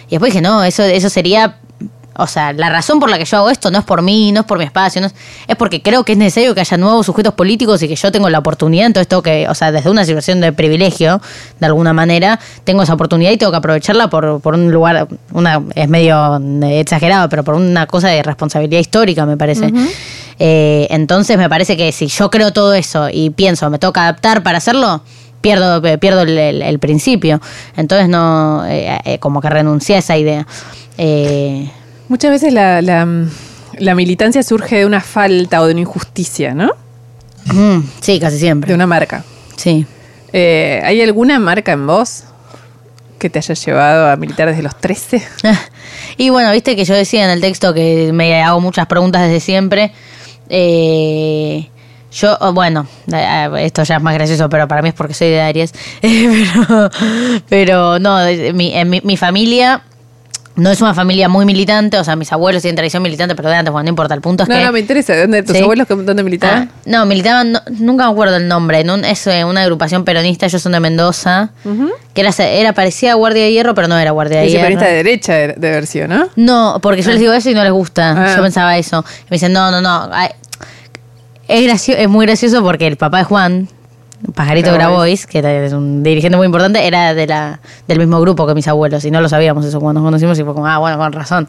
[0.07, 1.57] Y después dije, no, eso, eso sería,
[2.19, 4.41] o sea, la razón por la que yo hago esto no es por mí, no
[4.41, 5.15] es por mi espacio, no es,
[5.47, 8.29] es porque creo que es necesario que haya nuevos sujetos políticos y que yo tengo
[8.29, 11.21] la oportunidad, entonces tengo que, o sea, desde una situación de privilegio,
[11.59, 15.61] de alguna manera, tengo esa oportunidad y tengo que aprovecharla por, por un lugar, una
[15.75, 19.71] es medio exagerado, pero por una cosa de responsabilidad histórica, me parece.
[20.39, 24.41] Eh, entonces me parece que si yo creo todo eso y pienso, me toca adaptar
[24.41, 25.01] para hacerlo,
[25.41, 27.41] pierdo, pierdo el, el- el principio.
[27.75, 30.47] Entonces no, eh, eh, como que renuncié a esa idea.
[30.97, 31.69] Eh,
[32.09, 33.07] Muchas veces la, la,
[33.77, 36.71] la militancia surge de una falta o de una injusticia, ¿no?
[37.45, 38.73] mm, sí, casi De siempre.
[38.73, 39.23] una marca.
[39.55, 39.85] Sí.
[40.33, 42.23] Eh, ¿Hay alguna marca en vos
[43.17, 45.21] que te haya llevado a militar desde los 13?
[46.17, 49.39] Y bueno, viste que yo decía en el texto que me hago muchas preguntas desde
[49.39, 49.93] siempre.
[50.49, 51.69] Eh,
[52.11, 55.29] yo, oh, bueno, eh, esto ya es más gracioso, pero para mí es porque soy
[55.29, 55.71] de Aries.
[56.01, 56.89] pero,
[57.47, 59.81] pero no, de- mi, en mi, mi familia
[60.59, 63.55] no es una familia muy militante, o sea, mis abuelos tienen tradición militante, pero de
[63.55, 64.63] antes, bueno, no importa, el punto es No, que...
[64.63, 65.15] no, me interesa.
[65.15, 65.63] ¿Dónde, ¿Tus Sí.
[65.63, 66.69] abuelos dónde militaban?
[66.71, 70.03] Ah, no, militaban, no- nunca me acuerdo el nombre, en un- es eh, una agrupación
[70.05, 71.49] peronista, ellos son de Mendoza,
[72.13, 74.61] que era, era parecía Guardia de Hierro, pero no era Guardia de Hierro.
[74.63, 76.27] peronista de derecha de, de versión, ¿no?
[76.35, 78.11] No, porque yo les digo eso y no les gusta.
[78.17, 78.35] Ah.
[78.35, 79.03] Yo pensaba eso.
[79.21, 80.09] Y me dicen, no, no, no.
[80.11, 80.29] ay,
[81.47, 83.69] es, gracio- es muy gracioso porque el papá de Juan,
[84.35, 85.25] Pajarito Grabois.
[85.25, 88.67] Que era- es un dirigente muy importante, era de la del mismo grupo que mis
[88.67, 89.03] abuelos.
[89.05, 90.37] Y no lo sabíamos eso cuando nos conocimos.
[90.39, 91.47] Y fue como, ah, bueno, con razón.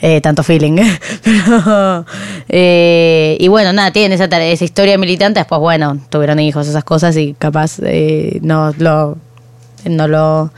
[0.00, 0.76] Eh, tanto feeling.
[1.24, 2.06] Pero,
[2.48, 5.40] eh, y bueno, nada, tienen esa, esa historia militante.
[5.40, 7.16] Después, bueno, tuvieron hijos, esas cosas.
[7.16, 9.16] Y capaz eh, no lo
[9.84, 10.50] no lo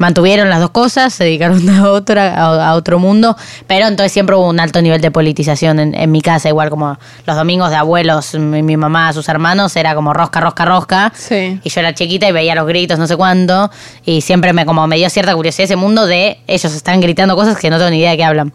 [0.00, 3.36] mantuvieron las dos cosas, se dedicaron a otra, a, a otro mundo,
[3.66, 6.98] pero entonces siempre hubo un alto nivel de politización en, en mi casa, igual como
[7.26, 11.12] los domingos de abuelos, mi, mi mamá, sus hermanos, era como rosca, rosca, rosca.
[11.14, 11.60] Sí.
[11.62, 13.70] Y yo era chiquita y veía los gritos, no sé cuánto,
[14.04, 17.58] y siempre me como me dio cierta curiosidad ese mundo de ellos están gritando cosas
[17.58, 18.54] que no tengo ni idea de qué hablan.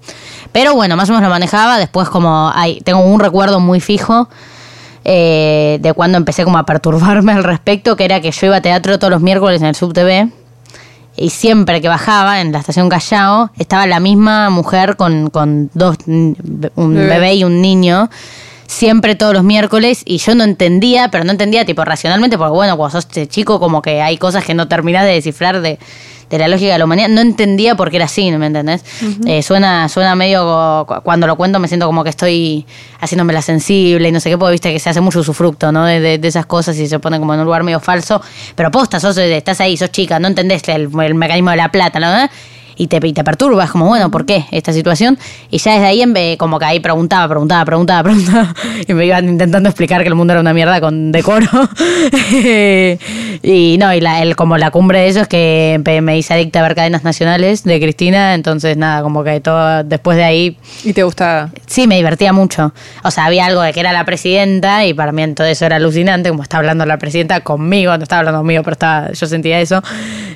[0.51, 4.29] Pero bueno, más o menos lo manejaba, después como hay, tengo un recuerdo muy fijo
[5.03, 8.61] eh, de cuando empecé como a perturbarme al respecto, que era que yo iba a
[8.61, 10.44] teatro todos los miércoles en el SubTV
[11.17, 15.97] y siempre que bajaba en la estación Callao estaba la misma mujer con, con dos,
[16.05, 17.35] un Bebé.
[17.35, 18.09] y un niño.
[18.67, 22.75] Siempre todos los miércoles y yo no entendía, pero no entendía tipo racionalmente, porque bueno,
[22.77, 25.77] cuando sos este chico como que hay cosas que no terminás de descifrar de,
[26.29, 27.07] de la lógica de la humanidad.
[27.09, 28.83] No entendía por qué era así, ¿no me entendés?
[29.27, 32.65] Eh, suena, suena medio, cu- cuando lo cuento me siento como que estoy
[32.99, 35.85] haciéndome la sensible y no sé qué, porque viste que se hace mucho usufructo, ¿no?
[35.85, 38.21] De, de- de esas cosas y se pone como en un lugar medio falso.
[38.55, 41.99] Pero posta, sos, estás ahí, sos chica, no entendés el, el mecanismo de la plata,
[41.99, 42.29] ¿no?
[42.77, 45.17] Y te, y te perturbas, como, bueno, ¿por qué esta situación?
[45.49, 48.53] Y ya desde ahí, en vez- como que ahí preguntaba, preguntaba, preguntaba, preguntaba.
[48.87, 51.47] Y me iban intentando explicar que el mundo era una mierda con decoro.
[53.43, 56.59] y no, y la, el, como la cumbre de eso es que me hice adicta
[56.59, 58.33] a ver cadenas nacionales de Cristina.
[58.33, 61.49] Entonces, nada, como que todo, después de ahí ¿Y te gustaba?
[61.65, 62.73] Sí, me divertía mucho.
[63.03, 65.77] O sea, había algo de que era la presidenta y para mí todo eso era
[65.77, 69.59] alucinante, como estaba hablando la presidenta conmigo, no estaba hablando conmigo, pero estaba, yo sentía
[69.59, 69.81] eso.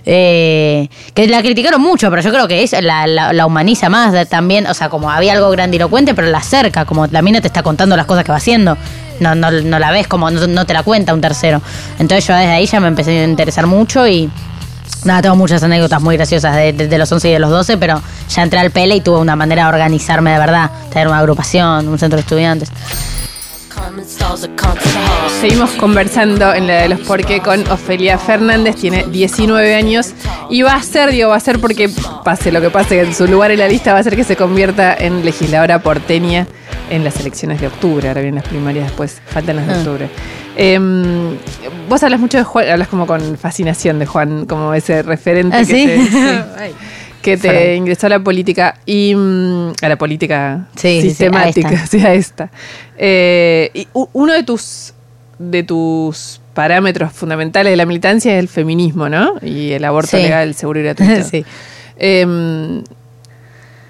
[0.06, 4.68] Eh, que la criticaron mucho, pero yo creo que es la, la- humaniza más también.
[4.68, 7.96] O sea, como había algo grandilocuente, pero la acerca, como la mina te está contando
[7.98, 8.78] las cosas que va haciendo.
[9.20, 11.62] No, no, no la ves como, no, te la cuenta un tercero.
[12.00, 14.30] Entonces yo desde ahí ya me empecé a interesar mucho y
[15.06, 18.02] Nada, tengo muchas anécdotas muy graciosas de, de- los 11 y de los 12, pero
[18.28, 21.88] ya entré al PELE y tuve una manera de organizarme de verdad, tener una agrupación,
[21.88, 22.70] un centro de estudiantes.
[25.42, 30.14] Seguimos conversando en la de los por qué con Ofelia Fernández, tiene 19 años
[30.50, 31.90] y va a ser, digo, va a ser porque
[32.24, 34.36] pase lo que pase, en su lugar en la lista va a ser que se
[34.36, 36.48] convierta en legisladora porteña
[36.90, 38.08] en las elecciones de octubre.
[38.08, 39.78] Ahora vienen las primarias, después faltan las de Ah.
[39.78, 40.10] octubre.
[40.58, 41.38] Em,
[41.88, 45.60] vos hablas mucho de Juan, hablas como con fascinación de Juan, como ese referente ¿Ah,
[45.60, 45.86] que sí?
[45.86, 46.76] te, sí,
[47.22, 51.10] que te ingresó a la política y mm, a la política Sí, sí, sí, a
[51.10, 51.88] sistemática, esta.
[51.98, 52.52] sí, a esta.
[52.98, 54.94] Eh, y uno de tus
[55.38, 59.36] de tus parámetros fundamentales de la militancia es el feminismo, ¿no?
[59.42, 60.24] Y el aborto Sí.
[60.24, 61.24] legal, seguro y gratuito.
[61.32, 61.46] Sí.
[61.98, 62.84] Em,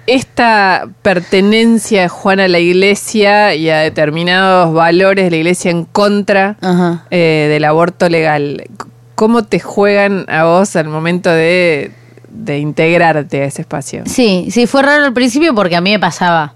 [0.06, 5.84] esta pertenencia de Juan a la iglesia y a determinados valores de la iglesia en
[5.84, 6.56] contra
[7.10, 8.64] eh, del aborto legal,
[9.14, 11.92] ¿cómo te juegan a vos al momento de,
[12.30, 14.04] de integrarte a ese espacio?
[14.06, 16.54] Sí, sí, fue raro al principio porque a mí me pasaba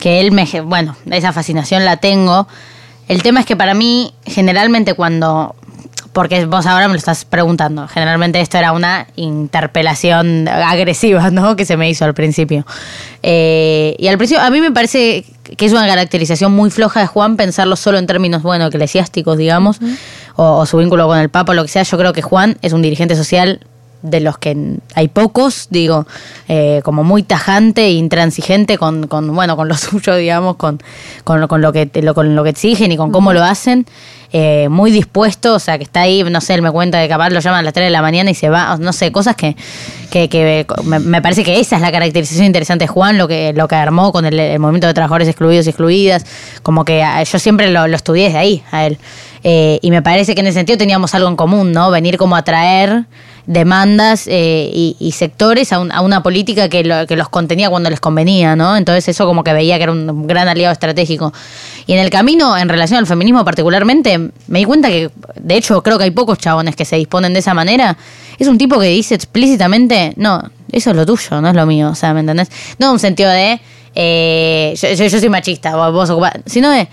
[0.00, 0.46] que él me...
[0.62, 2.46] Bueno, esa fascinación la tengo.
[3.08, 5.54] El tema es que para mí, generalmente cuando
[6.12, 7.88] porque vos ahora me lo estás preguntando.
[7.88, 11.56] Generalmente esto era una interpelación agresiva, ¿no?
[11.56, 12.66] Que se me hizo al principio.
[13.22, 15.24] Eh, y al principio, a mí me parece
[15.56, 19.80] que es una caracterización muy floja de Juan pensarlo solo en términos, bueno, eclesiásticos, digamos,
[20.36, 21.82] o, o su vínculo con el Papa o lo que sea.
[21.82, 23.60] Yo creo que Juan es un dirigente social
[24.02, 26.06] de los que hay pocos, digo,
[26.48, 30.80] eh, como muy tajante e intransigente con, con, bueno, con lo suyo, digamos, con,
[31.24, 33.86] con, con lo que lo, con lo que exigen y con cómo lo hacen.
[34.34, 37.28] Eh, muy dispuesto, o sea, que está ahí, no sé, él me cuenta que capaz
[37.28, 39.54] lo llaman a las 3 de la mañana y se va, no sé, cosas que,
[40.10, 43.52] que, que me, me parece que esa es la caracterización interesante de Juan, lo que,
[43.52, 46.24] lo que armó con el, el movimiento de trabajadores excluidos y excluidas,
[46.62, 48.98] como que ah, yo siempre lo, lo estudié desde ahí, a él.
[49.44, 51.90] Eh, y me parece que en ese sentido teníamos algo en común, ¿no?
[51.90, 53.06] Venir como a traer
[53.46, 57.90] demandas eh, y, sectores a, un- a una política que, lo- que los contenía cuando
[57.90, 58.76] les convenía, ¿no?
[58.76, 61.32] Entonces eso como que veía que era un gran aliado estratégico.
[61.86, 65.82] Y en el camino, en relación al feminismo particularmente, me di cuenta que, de hecho,
[65.82, 67.96] creo que hay pocos chabones que se disponen de esa manera.
[68.38, 71.88] Es un tipo que dice explícitamente, no, eso es lo tuyo, no es lo mío,
[71.90, 72.48] o sea, ¿me entendés?
[72.78, 73.60] No en un sentido de,
[73.96, 76.86] eh, yo, yo- yo soy machista, vos, vos ocupás, sino de...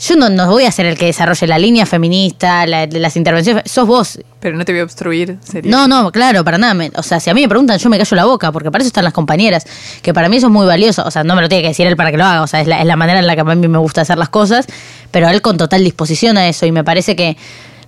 [0.00, 3.70] Yo no, no voy a ser el que desarrolle la línea feminista, la- las intervenciones.
[3.70, 4.18] Sos vos.
[4.40, 5.70] Pero no te voy a obstruir, sería.
[5.70, 6.72] No, no, claro, para nada.
[6.72, 8.80] Me- o sea, si a mí me preguntan, yo me callo la boca, porque para
[8.82, 9.66] eso están las compañeras.
[10.00, 11.04] Que para mí eso es muy valioso.
[11.04, 12.42] O sea, no me lo tiene que decir él para que lo haga.
[12.42, 14.16] O sea, es la, es la manera en la que a mí me gusta hacer
[14.16, 14.66] las cosas.
[15.10, 16.64] Pero él con total disposición a eso.
[16.64, 17.36] Y me parece que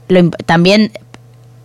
[0.08, 0.92] lo también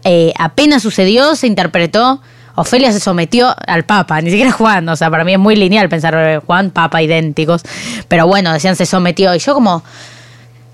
[0.05, 2.21] eh, apenas sucedió, se interpretó.
[2.55, 4.88] Ofelia se sometió al Papa, ni siquiera Juan.
[4.88, 7.63] O sea, para mí es muy lineal pensar eh, Juan, Papa idénticos.
[8.07, 9.36] Pero bueno, decían se sometió.
[9.36, 9.83] Y yo como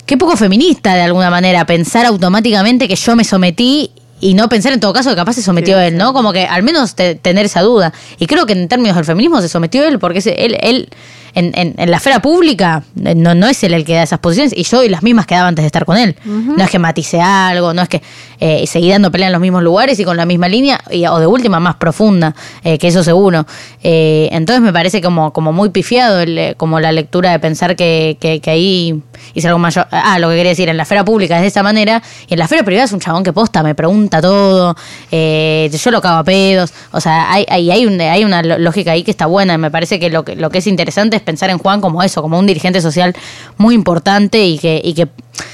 [0.06, 4.72] qué poco feminista de alguna manera pensar automáticamente que yo me sometí y no pensar
[4.74, 6.14] en todo caso que capaz se sometió Sí, él, ¿no?
[6.14, 7.94] Como que al menos te- tener esa duda.
[8.20, 10.90] Y creo que en términos del feminismo se sometió él, porque ese- él, él
[11.36, 14.20] en, en- en la esfera pública eh, no, no es él el que da esas
[14.20, 16.16] posiciones, y yo doy las mismas que daba antes de estar con él.
[16.26, 18.02] No es que matice algo, no es que
[18.40, 21.18] eh, seguí dando pelea en los mismos lugares y con la misma línea, y- o
[21.20, 23.46] de última más profunda, eh, que eso seguro.
[23.84, 27.76] Eh, entonces me parece como, como muy pifiado el, eh, como la lectura de pensar
[27.76, 29.02] que, que, que ahí
[29.34, 29.88] hice algo mayor.
[29.92, 32.40] Ah, lo que quería decir, en la esfera pública es de esa manera, y en
[32.40, 34.76] la esfera privada es un chabón que posta, me pregunta todo,
[35.12, 36.74] eh, yo lo cago a pedos.
[36.92, 39.54] O sea, hay, hay, hay, un- hay una lógica ahí que está buena.
[39.56, 42.04] y Me parece que lo, que lo que es interesante es pensar en Juan como
[42.04, 43.16] eso, como un dirigente social
[43.58, 45.08] muy importante y que, y que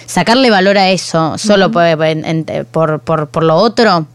[0.06, 4.06] sacarle valor a eso solo por, en- en- por, por, por lo otro.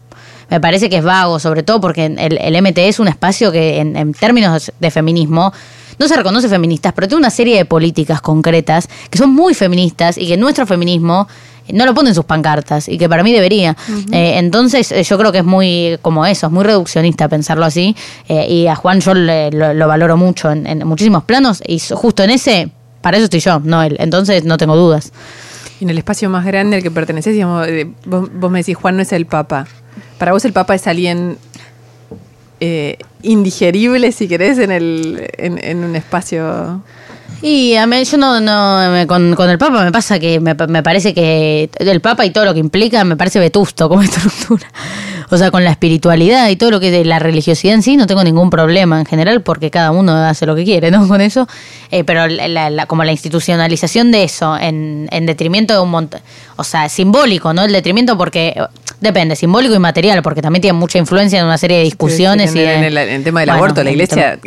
[0.49, 3.79] Me parece que es vago, sobre todo porque el, el MT es un espacio que
[3.79, 5.51] en, en términos de feminismo
[5.97, 10.17] no se reconoce feministas, pero tiene una serie de políticas concretas que son muy feministas
[10.19, 11.27] y que nuestro feminismo
[11.73, 13.75] no lo pone en sus pancartas y que para mí debería.
[14.11, 17.95] Eh, entonces eh, yo creo que es muy como eso, es muy reduccionista pensarlo así
[18.27, 21.79] eh, y a Juan yo le- lo, lo valoro mucho en, en muchísimos planos y
[21.79, 22.69] justo en ese,
[23.01, 23.95] para eso estoy yo, no él.
[23.99, 25.11] Entonces no tengo dudas.
[25.79, 27.67] Y en el espacio más grande al que perteneces, digamos,
[28.05, 29.67] vos, vos me decís, Juan no es el Papa.
[30.17, 31.37] Para vos el Papa es alguien
[32.61, 36.81] eh, indigerible, si querés, en, el, en, en un espacio...
[37.41, 40.53] Y a mí, yo no, no me- con, con el Papa me pasa que me,
[40.67, 44.67] me parece que el Papa y todo lo que implica me parece vetusto como estructura.
[45.31, 48.05] O sea, con la espiritualidad y todo lo que de la religiosidad en sí no
[48.07, 51.07] tengo ningún problema en general porque cada uno hace lo que quiere, ¿no?
[51.07, 51.47] Con eso.
[51.91, 56.21] Eh, pero la- como la institucionalización de eso en, en detrimento de un montón,
[56.55, 57.63] o sea, simbólico, ¿no?
[57.63, 58.55] El detrimento porque
[58.99, 62.51] depende, simbólico y material, porque también tiene mucha influencia en una serie de discusiones.
[62.51, 64.39] en, y de- en el, en el tema del Bueno, aborto, la iglesia...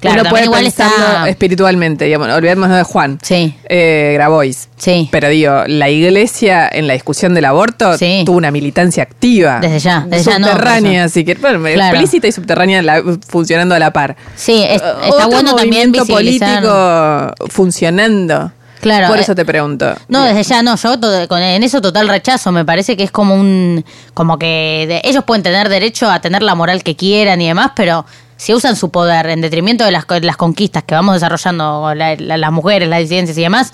[0.00, 3.20] Claro, uno puede igual pensarlo está- espiritualmente, digamos, olvidémonos de Juan.
[3.22, 3.54] Sí.
[3.68, 4.68] Eh, Grabois.
[4.76, 5.08] Sí.
[5.12, 8.24] Pero digo, la iglesia en la discusión del aborto Sí.
[8.26, 9.60] tuvo una militancia activa.
[9.60, 11.94] Desde ya, desde ya no, subterránea, así que, bueno, Claro.
[11.94, 14.16] explícita y subterránea la- funcionando a la par.
[14.34, 18.50] Sí, es- está otro bueno también visibilizar- político funcionando.
[18.82, 19.94] Claro, Por eh, eso te pregunto.
[20.08, 20.96] No, desde ya no, yo
[21.28, 25.22] con- en eso total rechazo, me parece que es como un, como que de- ellos
[25.24, 28.04] pueden tener derecho a tener la moral que quieran y demás, pero
[28.36, 32.36] si usan su poder en detrimento de las, las conquistas que vamos desarrollando la- la-
[32.36, 33.72] las mujeres, las disidencias y demás,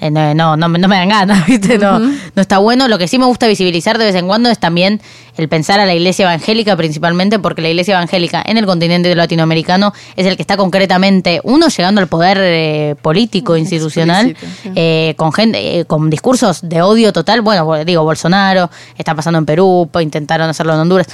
[0.00, 1.78] eh, no, no, no, me- no me dan ganas, ¿viste?
[1.78, 2.86] No, no está bueno.
[2.88, 5.00] Lo que sí me gusta visibilizar de vez en cuando es también
[5.36, 9.92] el pensar a la iglesia evangélica principalmente, porque la iglesia evangélica en el continente latinoamericano
[10.16, 14.36] es el que está concretamente, uno, llegando al poder eh, político, institucional,
[14.74, 17.40] eh, con gente, eh, con discursos de odio total.
[17.42, 21.06] Bueno, digo, Bolsonaro, está pasando en Perú, po- intentaron hacerlo en Honduras.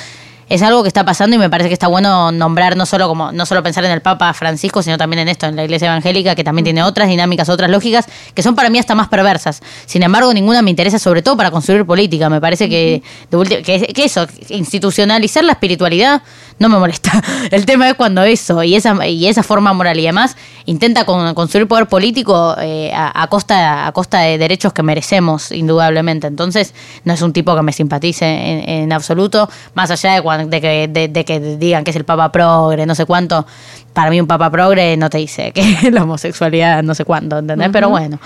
[0.53, 3.33] Es algo que está pasando y me parece que está bueno nombrar no solo como
[3.33, 6.35] no solo pensar en el Papa Francisco, sino también en esto, en la Iglesia Evangélica,
[6.35, 9.63] que también tiene otras dinámicas, otras lógicas, que son para mí hasta más perversas.
[9.87, 12.29] Sin embargo, ninguna me interesa, sobre todo para construir política.
[12.29, 16.23] Me parece que, que, que eso, institucionalizar la espiritualidad
[16.59, 17.23] no me molesta.
[17.51, 21.67] El tema es cuando eso y esa, y esa forma moral y demás intenta construir
[21.67, 26.27] poder político eh, a, costa, a costa de derechos que merecemos, indudablemente.
[26.27, 30.89] Entonces, no es un tipo que me simpatice en, absoluto, más allá de, de, que,
[30.89, 33.47] de, que digan que es el Papa Progre, no sé cuánto.
[33.93, 37.71] Para mí un Papa Progre no te dice que la homosexualidad no sé cuánto, ¿entendés?
[37.73, 38.19] Pero bueno,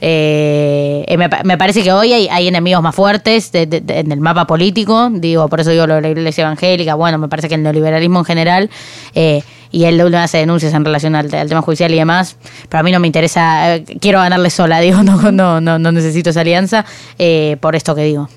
[0.00, 5.10] eh, me, me, parece que hoy hay, hay enemigos más fuertes en el mapa político,
[5.12, 8.20] digo, por eso digo lo de la iglesia evangélica, bueno, me parece que el neoliberalismo
[8.20, 8.70] en general...
[9.14, 12.36] Eh, y él hace denuncias en relación al, tema judicial y demás.
[12.68, 15.92] Pero a mí no me interesa, eh, quiero ganarle sola, digo, no, no, no, no
[15.92, 16.84] necesito esa alianza
[17.18, 18.28] eh, por esto que digo.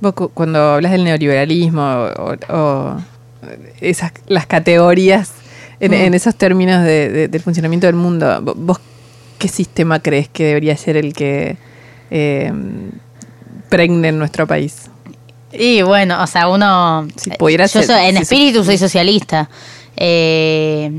[0.00, 2.96] Vos cuando hablas del neoliberalismo o,
[3.80, 5.32] esas las categorías
[5.80, 6.14] en, mm.
[6.14, 8.78] esos términos de, del funcionamiento del mundo, ¿vos
[9.38, 11.56] qué sistema crees que debería ser el que
[12.10, 12.52] eh,
[13.68, 14.90] pregne en nuestro país?
[15.52, 17.08] Y bueno, o sea, uno...
[17.16, 19.48] Si pudiera yo en espíritu soy socialista.
[19.96, 20.92] Eh,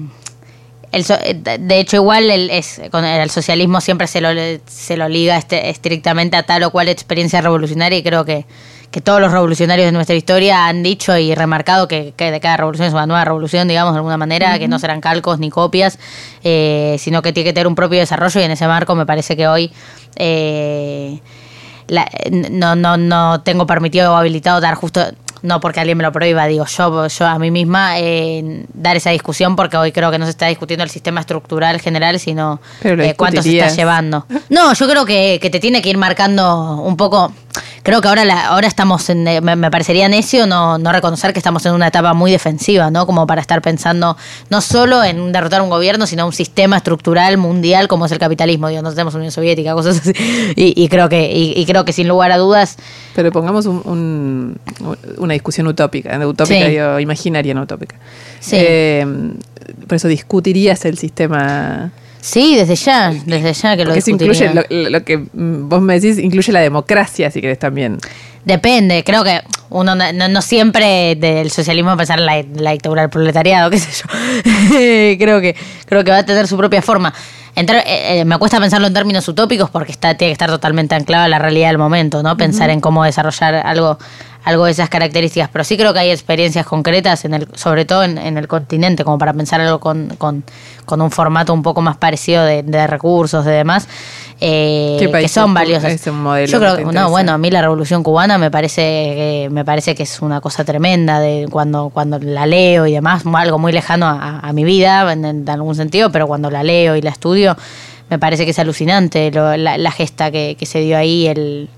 [0.91, 4.29] de hecho, igual el, es, con el, socialismo siempre se lo,
[4.67, 8.45] se lo liga este, estrictamente a tal o cual experiencia revolucionaria y creo que,
[8.91, 12.87] que todos los revolucionarios de nuestra historia han dicho y remarcado que, de cada revolución
[12.87, 15.97] es una nueva revolución, digamos, de alguna manera, que no serán calcos ni copias,
[16.43, 19.35] eh, sino que tiene que tener un propio desarrollo y en ese marco me parece
[19.35, 19.71] que hoy...
[20.15, 21.19] Eh,
[22.51, 25.01] no, no, no tengo permitido o habilitado dar justo
[25.41, 29.09] no porque alguien me lo prohíba, digo yo, yo a mí misma, eh, dar esa
[29.09, 33.15] discusión porque hoy creo que no se está discutiendo el sistema estructural general, sino eh,
[33.17, 34.25] cuánto se está llevando.
[34.49, 37.33] No, yo creo que, que, te tiene que ir marcando un poco
[37.83, 41.39] creo que ahora la, ahora estamos en, eh, me, parecería necio no, no reconocer que
[41.39, 43.05] estamos en una etapa muy defensiva, ¿no?
[43.05, 44.17] Como para estar pensando
[44.49, 48.67] no solo en derrotar un gobierno, sino un sistema estructural mundial como es el capitalismo.
[48.69, 50.13] Digo, no tenemos Unión Soviética, cosas así.
[50.55, 52.77] Y, creo que, y, creo que sin lugar a dudas.
[53.15, 54.57] Pero pongamos un,
[55.17, 57.95] una discusión utópica, utópica imaginaria, no utópica.
[58.39, 58.57] Sí.
[58.59, 59.05] Eh,
[59.87, 61.91] por eso discutirías el sistema
[62.21, 66.59] Sí, desde ya, desde ya que lo incluye, lo, que vos me decís, incluye la
[66.59, 67.97] democracia, si querés también.
[68.45, 73.69] Depende, creo que uno no, siempre del socialismo pensar en la, la, dictadura del proletariado,
[73.71, 75.17] qué sé yo.
[75.19, 75.55] creo que
[75.85, 77.13] creo que va a tener su propia forma.
[77.55, 81.25] Eh, eh, me cuesta pensarlo en términos utópicos porque está, tiene que estar totalmente anclado
[81.25, 82.37] a la realidad del momento, ¿no?
[82.37, 83.99] Pensar en cómo desarrollar algo
[84.43, 88.03] algo de esas características, pero sí creo que hay experiencias concretas, en el, sobre todo
[88.03, 90.43] en, el continente, como para pensar algo con, con,
[90.85, 93.87] con, un formato un poco más parecido de, de recursos, de demás,
[94.39, 96.03] eh, que son valiosas.
[96.03, 99.93] Yo creo que, no, bueno, a mí la revolución cubana me parece, que, me parece
[99.93, 104.07] que es una cosa tremenda de cuando, cuando la leo y demás, algo muy lejano
[104.07, 107.55] a, mi vida, en, algún sentido, pero cuando la leo y la estudio,
[108.09, 111.69] me parece que es alucinante la, la, gesta que, que se dio ahí, el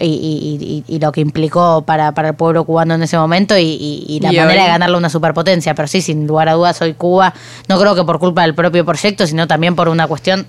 [0.00, 4.62] y, lo que implicó para, para, el pueblo cubano en ese momento y, la manera
[4.62, 5.74] de ganarle una superpotencia.
[5.74, 7.34] Pero sí, sin lugar a dudas, hoy Cuba,
[7.68, 10.46] no creo que por culpa del propio proyecto, sino también por una cuestión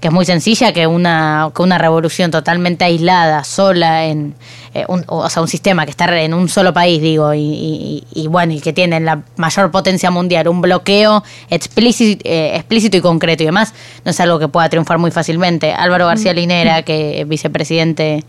[0.00, 4.34] que es muy sencilla, que una, que una revolución totalmente aislada, sola, en
[4.74, 8.52] eh, un, o sea, un sistema que está en un solo país, digo, y, bueno,
[8.52, 13.46] y que tiene la mayor potencia mundial, un bloqueo explícito, eh, explícito y concreto y
[13.46, 13.72] demás,
[14.04, 15.72] no es algo que pueda triunfar muy fácilmente.
[15.72, 16.36] Álvaro García mm.
[16.36, 18.24] Linera, que es vicepresidente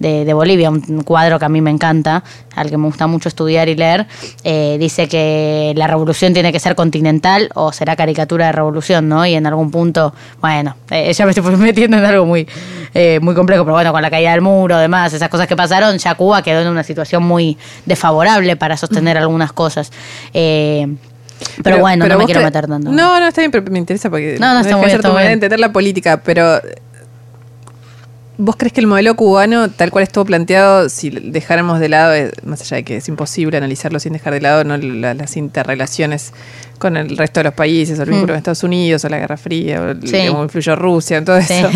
[0.00, 2.24] de, Bolivia, un cuadro que a mí me encanta,
[2.56, 4.06] al que me gusta mucho estudiar y leer,
[4.44, 9.26] eh, dice que la revolución tiene que ser continental o será caricatura de revolución, ¿no?
[9.26, 12.48] Y en algún punto, bueno, eh, ya me estoy metiendo en algo muy,
[12.94, 15.98] eh, muy complejo, pero bueno, con la caída del muro, demás, esas cosas que pasaron,
[15.98, 19.92] ya Cuba quedó en una situación muy desfavorable para sostener algunas cosas.
[20.32, 22.90] pero, bueno, no me quiero meter tanto.
[22.90, 24.86] No, no, está bien, pero me interesa porque no, no, está muy,
[25.22, 26.58] bien, entender la política, pero
[28.42, 32.32] ¿Vos crees que el modelo cubano, tal cual estuvo planteado, si dejáramos de lado, eh,
[32.42, 34.78] más allá de que es imposible analizarlo sin dejar de lado ¿no?
[34.78, 36.32] las interrelaciones
[36.78, 38.32] con el resto de los países, o el vínculo mm.
[38.32, 41.68] con Estados Unidos, o la Guerra Fría, o cómo influyó Rusia, todo eso,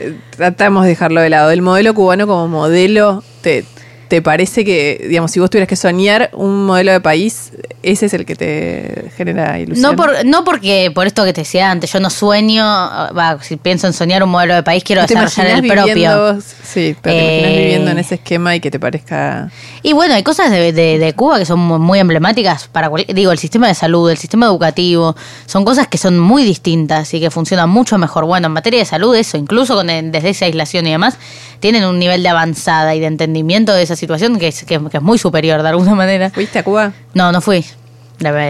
[0.00, 1.50] eh, tratamos de dejarlo de lado.
[1.50, 3.64] El modelo cubano como modelo, te,
[4.12, 7.50] ¿Te parece que, digamos, si vos tuvieras que soñar un modelo de país,
[7.82, 9.90] ese es el que te genera ilusión?
[9.90, 13.56] No, por, no porque, por esto que te decía antes, yo no sueño, va, si
[13.56, 16.42] pienso en soñar un modelo de país, quiero desarrollar el propio.
[16.62, 19.50] Sí, pero te imaginas eh, viviendo en ese esquema y que te parezca...
[19.82, 23.66] Y bueno, hay cosas de, de, Cuba que son muy emblemáticas para, digo, el sistema
[23.66, 27.96] de salud, el sistema educativo, son cosas que son muy distintas y que funcionan mucho
[27.96, 28.26] mejor.
[28.26, 31.16] Bueno, en materia de salud, eso, incluso con, desde esa aislación y demás,
[31.62, 34.96] tienen un nivel de avanzada y de entendimiento de esa situación que es, que, que
[34.96, 36.28] es muy superior de alguna manera.
[36.30, 36.92] ¿Fuiste a Cuba?
[37.14, 37.64] No, no fui.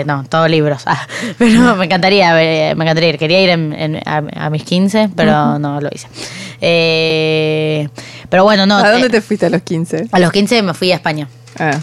[0.07, 0.83] No, todos libros.
[0.87, 1.07] Ah,
[1.39, 3.19] pero me encantaría, ver- me encantaría ir.
[3.19, 6.09] Quería ir en- en- a, a mis 15, pero no lo hice.
[6.61, 7.89] Eh,
[8.29, 8.77] pero bueno, no.
[8.77, 10.09] ¿A dónde eh, te fuiste a los 15?
[10.11, 11.29] a los 15 me fui a España.
[11.59, 11.79] Ah,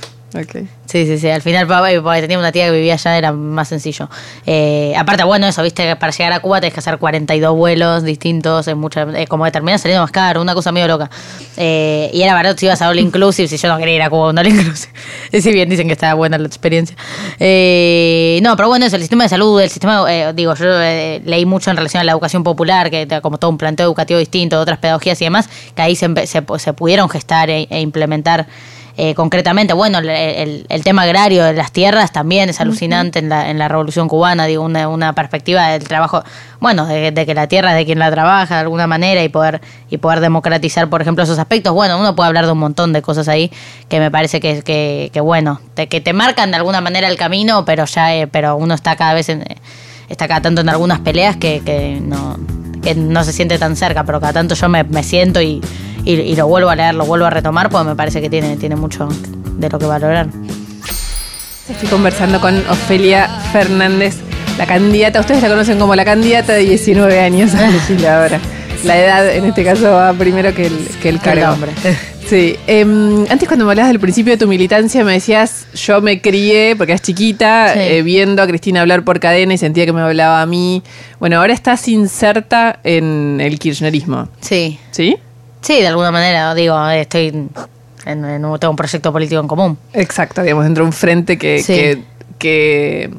[0.85, 1.29] Sí, sí, sí.
[1.29, 4.09] Al final, porque tenía una tía que vivía allá, era más sencillo.
[4.45, 8.67] Eh, aparte, bueno, eso, viste, para llegar a Cuba tenés que hacer 42 vuelos distintos,
[8.67, 11.09] es mucha, como que termina saliendo más caro, una cosa medio loca.
[11.57, 14.09] Eh, y era barato si ibas a All Inclusive, si yo no quería ir a
[14.09, 14.93] Cuba a All Inclusive.
[15.41, 16.95] Si bien dicen que estaba buena la experiencia.
[17.39, 21.21] Eh, no, pero bueno, eso, el sistema de salud, el sistema, eh, digo, yo eh,
[21.25, 24.59] leí mucho en relación a la educación popular, que como todo un planteo educativo distinto,
[24.59, 28.47] otras pedagogías y demás, que ahí se, se, se pudieron gestar e- e implementar
[29.01, 33.29] eh, concretamente, bueno, el, el- el tema agrario de las tierras también es alucinante en,
[33.29, 36.21] la, en la revolución cubana, digo, una, una perspectiva del trabajo,
[36.59, 39.29] bueno, de, de que la tierra es de quien la trabaja de alguna manera y
[39.29, 41.73] poder, y poder democratizar, por ejemplo, esos aspectos.
[41.73, 43.49] Bueno, uno puede hablar de un montón de cosas ahí
[43.87, 47.15] que me parece que, que, que bueno, te- que te marcan de alguna manera el
[47.15, 49.45] camino, pero ya, eh, pero uno está cada vez en,
[50.09, 52.37] está cada tanto en algunas peleas que, que no,
[52.83, 55.61] que no se siente tan cerca, pero cada tanto yo me, me siento y,
[56.05, 58.57] y, y lo vuelvo a leer, lo vuelvo a retomar, pues me parece que tiene,
[58.57, 59.07] tiene mucho
[59.57, 60.27] de lo que valorar.
[61.69, 64.15] Estoy conversando con Ofelia Fernández,
[64.57, 68.39] la candidata, ustedes la conocen como la candidata de 19 años a legisladora.
[68.85, 71.55] La edad en este caso va primero que el, que el cargo.
[72.29, 72.55] Sí.
[72.67, 76.75] Em, antes cuando me hablabas del principio de tu militancia me decías, yo me crié,
[76.75, 77.79] porque eras chiquita, Sí.
[77.81, 80.83] eh, viendo a Cristina hablar por cadena y sentía que me hablaba a mí.
[81.19, 85.17] Bueno, ahora estás inserta en el kirchnerismo, Sí, ¿sí?
[85.61, 87.49] Sí, de alguna manera, digo, estoy en,
[88.59, 91.61] tengo un proyecto político en común, Exacto, digamos, dentro de un frente que...
[91.63, 91.73] Sí.
[91.73, 92.03] que,
[92.39, 93.09] que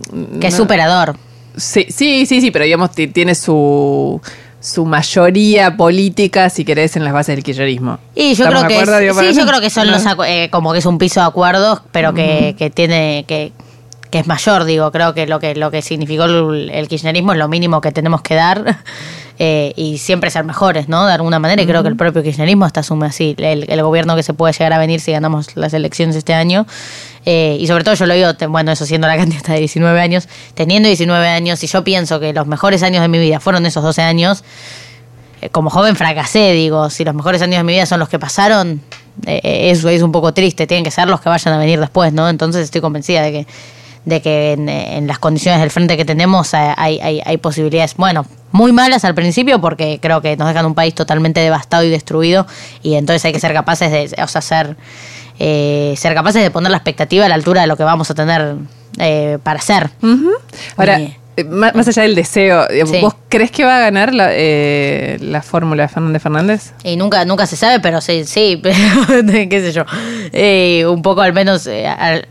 [0.41, 1.17] que es no- superador.
[1.57, 4.21] Sí, sí, sí, sí, pero digamos, ti- tiene su,
[4.61, 7.99] su mayoría política, si querés, en las bases del kirchnerismo.
[8.15, 10.03] Y yo ¿Estamos creo que acuerdo, es- digo, para sí, yo creo que son los
[10.27, 13.53] eh, como que es un piso de acuerdos, pero que, que tiene que
[14.11, 17.39] que es mayor, digo, creo que lo que lo que significó el, el kirchnerismo es
[17.39, 18.79] lo mínimo que tenemos que dar
[19.39, 21.07] eh, y siempre ser mejores, ¿no?
[21.07, 24.17] De alguna manera, y creo que el propio kirchnerismo hasta asume así el, el gobierno
[24.17, 26.67] que se puede llegar a venir si ganamos las elecciones este año.
[27.27, 30.29] Eh, y sobre todo yo lo digo, bueno, eso siendo la candidata de 19 años,
[30.55, 33.83] teniendo 19 años, y yo pienso que los mejores años de mi vida fueron esos
[33.83, 34.45] 12 años,
[35.43, 38.19] eh, como joven fracasé, digo, si los mejores años de mi vida son los que
[38.19, 38.81] pasaron,
[39.27, 42.13] eh, eso es un poco triste, tienen que ser los que vayan a venir después,
[42.13, 42.29] ¿no?
[42.29, 43.47] Entonces estoy convencida de que,
[44.05, 48.25] de que en, en las condiciones del frente que tenemos hay, hay, hay posibilidades, bueno,
[48.53, 52.47] muy malas al principio porque creo que nos dejan un país totalmente devastado y destruido
[52.83, 54.77] y entonces hay que ser capaces de, o sea, ser,
[55.39, 58.15] eh, ser capaces de poner la expectativa a la altura de lo que vamos a
[58.15, 58.57] tener
[58.99, 59.91] eh, para hacer.
[60.77, 63.01] Ahora, eh, más, más allá del deseo, Sí.
[63.01, 66.73] ¿vos crees que va a ganar la, eh, la fórmula de Fernández Fernández?
[66.83, 68.77] Y nunca, nunca se sabe, pero sí, sí, pero
[69.49, 69.85] qué sé yo.
[70.33, 71.67] Eh, un poco al menos.
[71.67, 72.27] eh, al-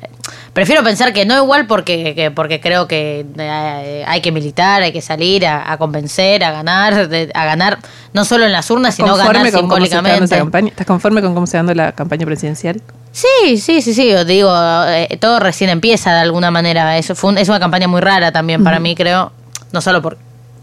[0.53, 4.91] prefiero pensar que no igual porque, que- porque creo que eh, hay que militar, hay
[4.91, 7.79] que salir a, a convencer, a ganar, de- a ganar
[8.13, 10.37] no solo en las urnas, sino ganar ¿Conforme con cómo se está dando esa simbólicamente.
[10.37, 10.67] campaña?
[10.69, 12.81] ¿Estás conforme con cómo se dando la campaña presidencial?
[13.11, 14.13] Sí, sí, sí, sí.
[14.25, 14.51] Digo,
[14.87, 16.97] eh, todo recién empieza de alguna manera.
[16.97, 19.31] Eso fue un- es una campaña muy rara también para mí, creo.
[19.71, 20.17] No solo por,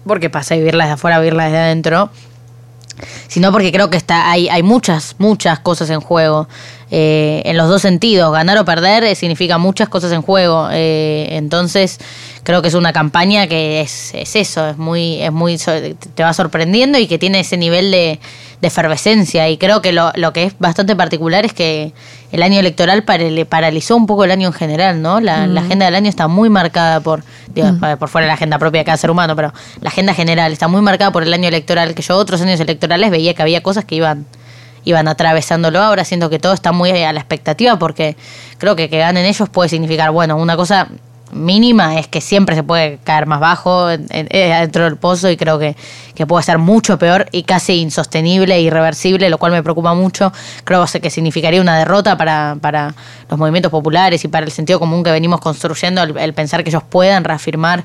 [0.06, 2.10] porque pasé a vivirla desde afuera a vivirla desde adentro,
[3.28, 6.48] sino porque creo que está hay, hay muchas, muchas cosas en juego.
[6.90, 8.32] Eh, en los dos sentidos.
[8.32, 10.68] Ganar o perder eh, significa muchas cosas en juego.
[10.72, 11.98] eh, entonces,
[12.42, 16.32] creo que es una campaña que es, es eso, es muy, es muy te va
[16.32, 18.20] sorprendiendo y que tiene ese nivel de,
[18.60, 19.48] de efervescencia.
[19.48, 21.92] Y creo que lo, lo que es bastante particular es que
[22.32, 23.04] el año electoral
[23.48, 25.20] paralizó un poco el año en general, ¿no?
[25.20, 27.22] La, la agenda del año está muy marcada por,
[27.54, 27.68] digo,
[27.98, 30.68] por fuera de la agenda propia de cada ser humano, pero la agenda general está
[30.68, 33.84] muy marcada por el año electoral, que yo otros años electorales veía que había cosas
[33.84, 34.26] que iban
[34.86, 35.82] iban atravesándolo.
[35.82, 38.16] Ahora siento que todo está muy a la expectativa porque
[38.56, 40.88] creo que que ganen ellos puede significar, bueno, una cosa
[41.32, 45.58] mínima es que siempre se puede caer más bajo eh, dentro del pozo y creo
[45.58, 45.76] que,
[46.14, 50.32] que puede ser mucho peor y casi insostenible e irreversible, lo cual me preocupa mucho.
[50.62, 52.94] Creo que significaría una derrota para, para
[53.28, 56.70] los movimientos populares y para el sentido común que venimos construyendo, el, el pensar que
[56.70, 57.84] ellos puedan reafirmar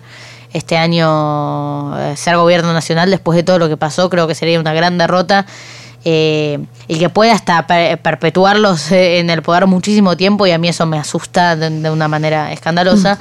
[0.53, 4.59] este año eh, ser gobierno nacional después de todo lo que pasó, creo que sería
[4.59, 5.45] una gran derrota
[6.05, 10.57] eh, y que pueda hasta per- perpetuarlos eh, en el poder muchísimo tiempo y a
[10.57, 13.19] mí eso me asusta de, de una manera escandalosa.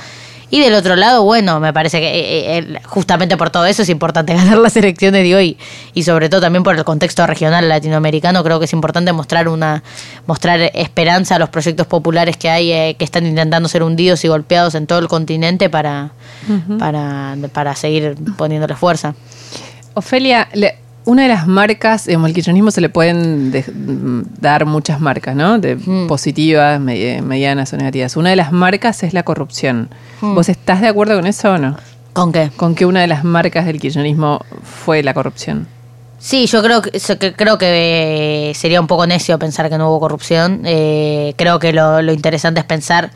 [0.53, 3.89] Y del otro lado, bueno, me parece que eh, eh, justamente por todo eso es
[3.89, 5.57] importante ganar las elecciones de hoy
[5.95, 9.85] y sobre todo también por el contexto regional latinoamericano, creo que es importante mostrar una
[10.27, 14.29] mostrar esperanza a los proyectos populares que hay eh, que están intentando ser hundidos y
[14.29, 16.11] golpeados en todo el continente para
[16.81, 19.15] para para seguir poniéndole fuerza.
[19.95, 23.65] Ofelia, le- una de las marcas, digamos, al kirchnerismo se le pueden de-
[24.41, 25.59] dar muchas marcas, ¿no?
[25.59, 26.07] De Mm.
[26.07, 28.17] positivas, me- medianas o negativas.
[28.17, 29.89] Una de las marcas es la corrupción.
[30.21, 30.35] Mm.
[30.35, 31.77] ¿Vos estás de acuerdo con eso o no?
[32.13, 32.51] ¿Con qué?
[32.57, 35.67] Con que una de las marcas del kirchnerismo fue la corrupción.
[36.19, 36.91] Sí, yo creo que-
[37.35, 40.61] creo que eh, sería un poco necio pensar que no hubo corrupción.
[40.67, 43.11] Eh, creo que lo, lo interesante es pensar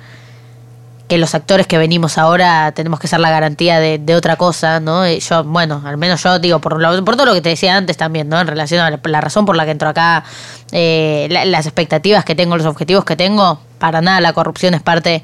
[1.09, 4.81] que los actores que venimos ahora tenemos que ser la garantía de, de otra cosa,
[4.81, 5.05] ¿no?
[5.05, 7.77] Eh, Yo, bueno, al menos yo digo, por, lo- por todo lo que te decía
[7.77, 8.41] antes también, ¿no?
[8.41, 10.25] En relación a la, la razón por la que entro acá,
[10.73, 14.81] eh, la- las expectativas que tengo, los objetivos que tengo, para nada la corrupción es
[14.83, 15.23] parte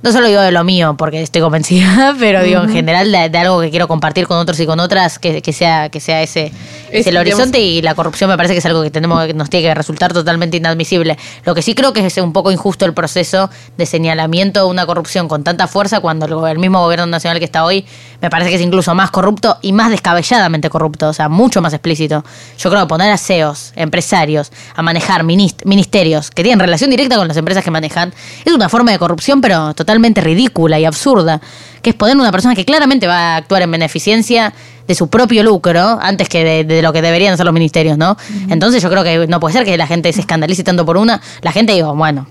[0.00, 3.38] no solo digo de lo mío, porque estoy convencida, pero digo en general de, de
[3.38, 6.46] algo que quiero compartir con otros y con otras, que, que sea, que sea ese,
[6.46, 6.52] Es,
[7.00, 9.34] ese el digamos- horizonte y la corrupción me parece que es algo que tenemos que
[9.34, 11.18] nos tiene que resultar totalmente inadmisible.
[11.44, 14.86] Lo que sí creo que es un poco injusto el proceso de señalamiento de una
[14.86, 17.84] corrupción con tanta fuerza cuando el, mismo gobierno nacional que está hoy
[18.22, 21.72] me parece que es incluso más corrupto y más descabelladamente corrupto, o sea, mucho más
[21.72, 22.24] explícito.
[22.56, 27.16] Yo creo que poner a CEOs, empresarios, a manejar minist- ministerios que tienen relación directa
[27.16, 28.12] con las empresas que manejan,
[28.44, 31.40] es una forma de corrupción, pero totalmente ridícula y absurda,
[31.82, 34.52] que es poner una persona que claramente va a actuar en beneficencia
[34.86, 38.16] de su propio lucro antes que de, de lo que deberían hacer los ministerios, ¿no?
[38.48, 41.20] Entonces yo creo que no puede ser que la gente se escandalice tanto por una.
[41.42, 42.26] La gente, digo, bueno,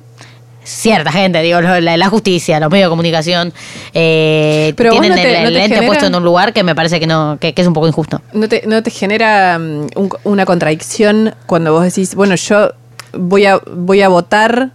[0.64, 3.53] cierta gente, digo, la, la justicia, los medios de comunicación,
[3.93, 6.64] eh, Pero tienen no te- el, no el ente genera- puesto en un lugar que
[6.64, 8.22] me parece que no que, que es un poco injusto.
[8.34, 12.72] ¿No te, no te genera mm, un- una contradicción cuando vos decís, bueno, yo
[13.14, 14.72] voy a, voy a votar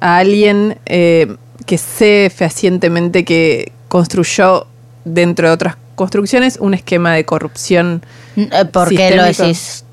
[0.00, 1.36] a alguien eh,
[1.66, 4.66] que sé fehacientemente que construyó
[5.04, 8.04] dentro de otras construcciones un esquema de corrupción?
[8.36, 9.84] Eh, ¿Por qué lo decís?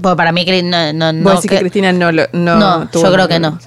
[0.00, 3.12] Porque para mí no, no, decís que, que- Cristina no lo no, no, tuvo yo
[3.12, 3.58] creo que no.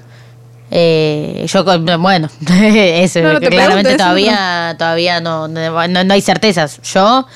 [0.70, 1.64] Eh, yo
[1.98, 6.80] bueno, eso, No, no te claramente todavía, todavía no, no, no hay certezas.
[6.82, 7.26] Yo,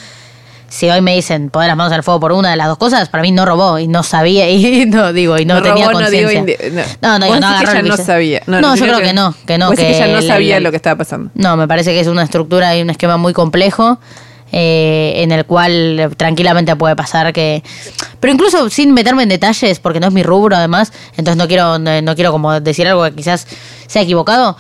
[0.69, 3.09] si hoy me dicen poner las manos al fuego por una de las dos cosas,
[3.09, 5.93] para mí no robó y no sabía y no digo y no, No tenía no
[5.93, 6.43] conciencia.
[6.43, 8.43] indi- No, no, digo, no decís que agarró ella el no sabía.
[8.47, 10.65] No, yo sino creo que no, que no, decís que ella no el- sabía el-
[10.65, 11.31] lo que estaba pasando.
[11.35, 13.99] No, me parece que es una estructura y un esquema muy complejo
[14.53, 17.63] eh, en el cual tranquilamente puede pasar que...
[18.21, 21.79] Pero incluso sin meterme en detalles, porque no es mi rubro además, entonces no quiero,
[21.79, 23.47] no, no quiero como decir algo que quizás
[23.87, 24.57] sea equivocado.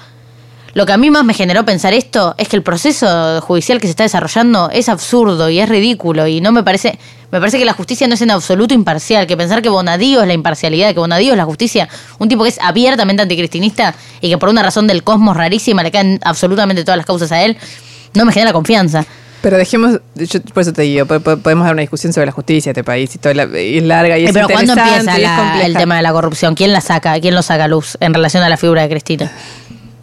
[0.75, 3.87] Lo que a mí más me generó pensar esto es que el proceso judicial que
[3.87, 6.99] se está desarrollando es absurdo y es ridículo y no me parece,
[7.33, 10.27] me parece que la justicia no es en absoluto imparcial, que pensar que Bonadío es
[10.29, 11.89] la imparcialidad, que Bonadío es la justicia,
[12.19, 15.91] un tipo que es abiertamente anticristinista y que por una razón del cosmos rarísima le
[15.91, 17.57] caen absolutamente todas las causas a él,
[18.15, 19.05] no me genera confianza.
[19.41, 22.33] Pero dejemos, yo por eso te digo, po- po- podemos dar una discusión sobre la
[22.33, 24.73] justicia de este país y, toda la- y es larga y es Eh, Pero ¿cuándo
[24.73, 26.55] empieza es la- el tema de la corrupción?
[26.57, 27.19] ¿Quién la saca?
[27.21, 29.31] ¿Quién lo saca a luz en relación a la figura de Cristina?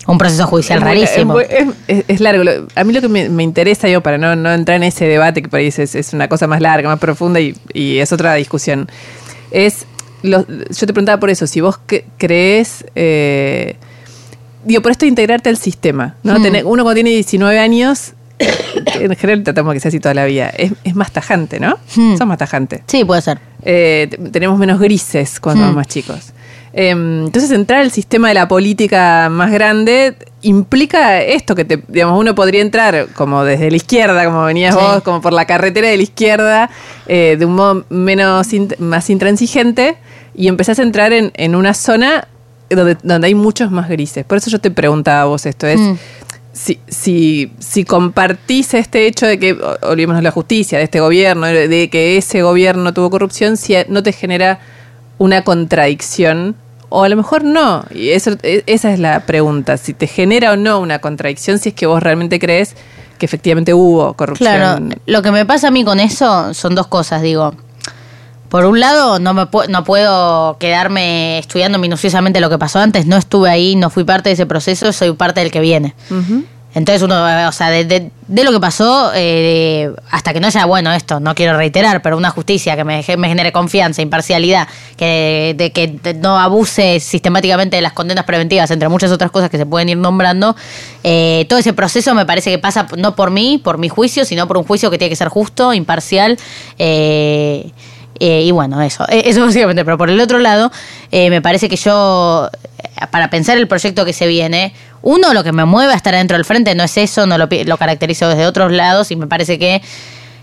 [0.07, 1.39] Un proceso judicial Es rarísimo.
[1.39, 2.43] Es, largo.
[2.75, 5.41] A mí lo que me, me interesa, yo, para no, no entrar en ese debate
[5.41, 8.35] que por ahí es, es una cosa más larga, más profunda y, y es otra
[8.35, 8.87] discusión,
[9.51, 9.85] es,
[10.21, 13.77] lo- yo te preguntaba por eso, si vos que- crees, eh,
[14.63, 16.37] digo, por esto de integrarte al sistema, ¿no?
[16.37, 16.43] Hmm.
[16.43, 18.13] Tener- uno cuando tiene 19 años,
[18.99, 21.79] en general tratamos que sea así toda la vida, es, es más tajante, ¿no?
[21.95, 22.15] Hmm.
[22.17, 22.83] Sos más tajante.
[22.87, 23.39] Sí, puede ser.
[23.63, 25.65] Eh, te- tenemos menos grises cuando Hmm.
[25.69, 26.33] somos más chicos.
[26.77, 32.19] Eh, entonces entrar al sistema de la política más grande implica esto que te, digamos,
[32.19, 34.81] uno podría entrar como desde la izquierda, como venías Sí.
[34.81, 36.69] vos, como por la carretera de la izquierda,
[37.07, 38.45] eh, de un modo menos
[38.79, 39.95] más intransigente,
[40.35, 42.27] y empezás a entrar en, en una zona
[42.69, 44.25] donde, donde hay muchos más grises.
[44.25, 45.93] Por eso yo te preguntaba a vos esto, es Mm.
[46.51, 51.89] si, si, si compartís este hecho de que, olvidémonos la justicia, de este gobierno, de,
[51.89, 54.59] que ese gobierno tuvo corrupción, si no te genera
[55.17, 56.55] una contradicción,
[56.89, 60.51] o a lo mejor no, y eso, e- esa es la pregunta, si te genera
[60.51, 62.75] o no una contradicción, si es que vos realmente crees
[63.17, 64.53] que efectivamente hubo corrupción.
[64.53, 67.53] Claro, lo que me pasa a mí con eso son dos cosas, digo.
[68.49, 73.05] Por un lado, no, me pu- no puedo quedarme estudiando minuciosamente lo que pasó antes,
[73.05, 75.93] no estuve ahí, no fui parte de ese proceso, soy parte del que viene.
[76.75, 77.15] Entonces uno,
[77.47, 81.33] o sea, de, de- lo que pasó, eh, hasta que no haya, bueno, esto, no
[81.33, 84.67] quiero reiterar, pero una justicia que me, ge- me genere confianza, imparcialidad,
[84.97, 89.57] que, de que no abuse sistemáticamente de las condenas preventivas, entre muchas otras cosas que
[89.57, 90.55] se pueden ir nombrando,
[91.03, 94.45] eh, todo ese proceso me parece que pasa no por mí, por mi juicio, sino
[94.47, 96.37] por un juicio que tiene que ser justo, imparcial,
[96.77, 97.71] eh,
[98.19, 99.85] eh, y bueno, eso, eh, eso básicamente.
[99.85, 100.71] Pero por el otro lado,
[101.11, 105.43] eh, me parece que yo, eh, para pensar el proyecto que se viene, uno, lo
[105.43, 108.27] que me mueve a estar dentro del frente no es eso, no lo, lo caracterizo
[108.27, 109.81] desde otros lados y me parece que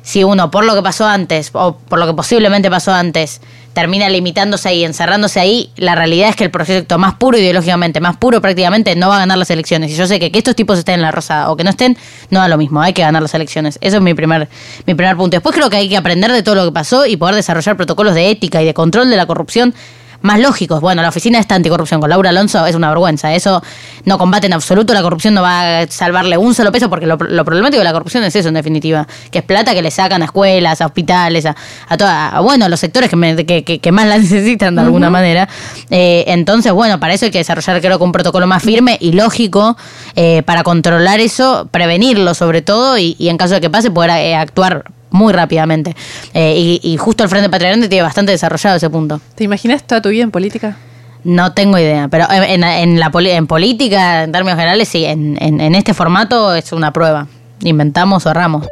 [0.02, 3.40] si uno, por lo que pasó antes, o por lo que posiblemente pasó antes,
[3.72, 8.16] termina limitándose ahí, encerrándose ahí, la realidad es que el proyecto más puro ideológicamente, más
[8.16, 9.90] puro prácticamente, no va a ganar las elecciones.
[9.92, 11.96] Y yo sé que que estos tipos estén en la rosada o que no estén,
[12.30, 13.78] no da lo mismo, hay que ganar las elecciones.
[13.80, 14.48] Eso es mi primer,
[14.86, 15.36] mi primer punto.
[15.36, 18.14] Después creo que hay que aprender de todo lo que pasó y poder desarrollar protocolos
[18.14, 19.74] de ética y de control de la corrupción
[20.22, 20.80] más lógicos.
[20.80, 23.34] Bueno, la oficina está anticorrupción con Laura Alonso es una vergüenza.
[23.34, 23.62] Eso
[24.04, 27.16] no combate en absoluto la corrupción, no va a salvarle un solo peso, porque lo,
[27.16, 29.06] lo problemático de la corrupción es eso, en definitiva.
[29.30, 31.56] Que es plata que le sacan a escuelas, a hospitales, a,
[31.88, 34.74] a, toda, a, bueno, a los sectores que, me, que, que, que, más la necesitan
[34.74, 35.48] de alguna manera.
[35.90, 39.12] Eh, entonces, bueno, para eso hay que desarrollar, creo que un protocolo más firme y
[39.12, 39.76] lógico
[40.16, 44.10] eh, para controlar eso, prevenirlo sobre todo y, y en caso de que pase, poder
[44.10, 45.94] eh, actuar muy rápidamente.
[46.34, 49.20] Eh, y, y, justo el Frente Patriarante tiene bastante desarrollado ese punto.
[49.34, 50.76] ¿Te imaginas toda tu vida en política?
[51.24, 55.60] No tengo idea, pero en, en la en política, en términos generales, sí, en, en,
[55.60, 57.28] en este formato es una prueba.
[57.60, 58.66] Inventamos o erramos.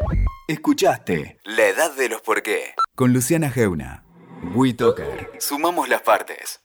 [0.49, 4.05] Escuchaste La Edad de los Por qué con Luciana Geuna.
[4.55, 5.30] WeToker.
[5.38, 6.61] Sumamos las partes.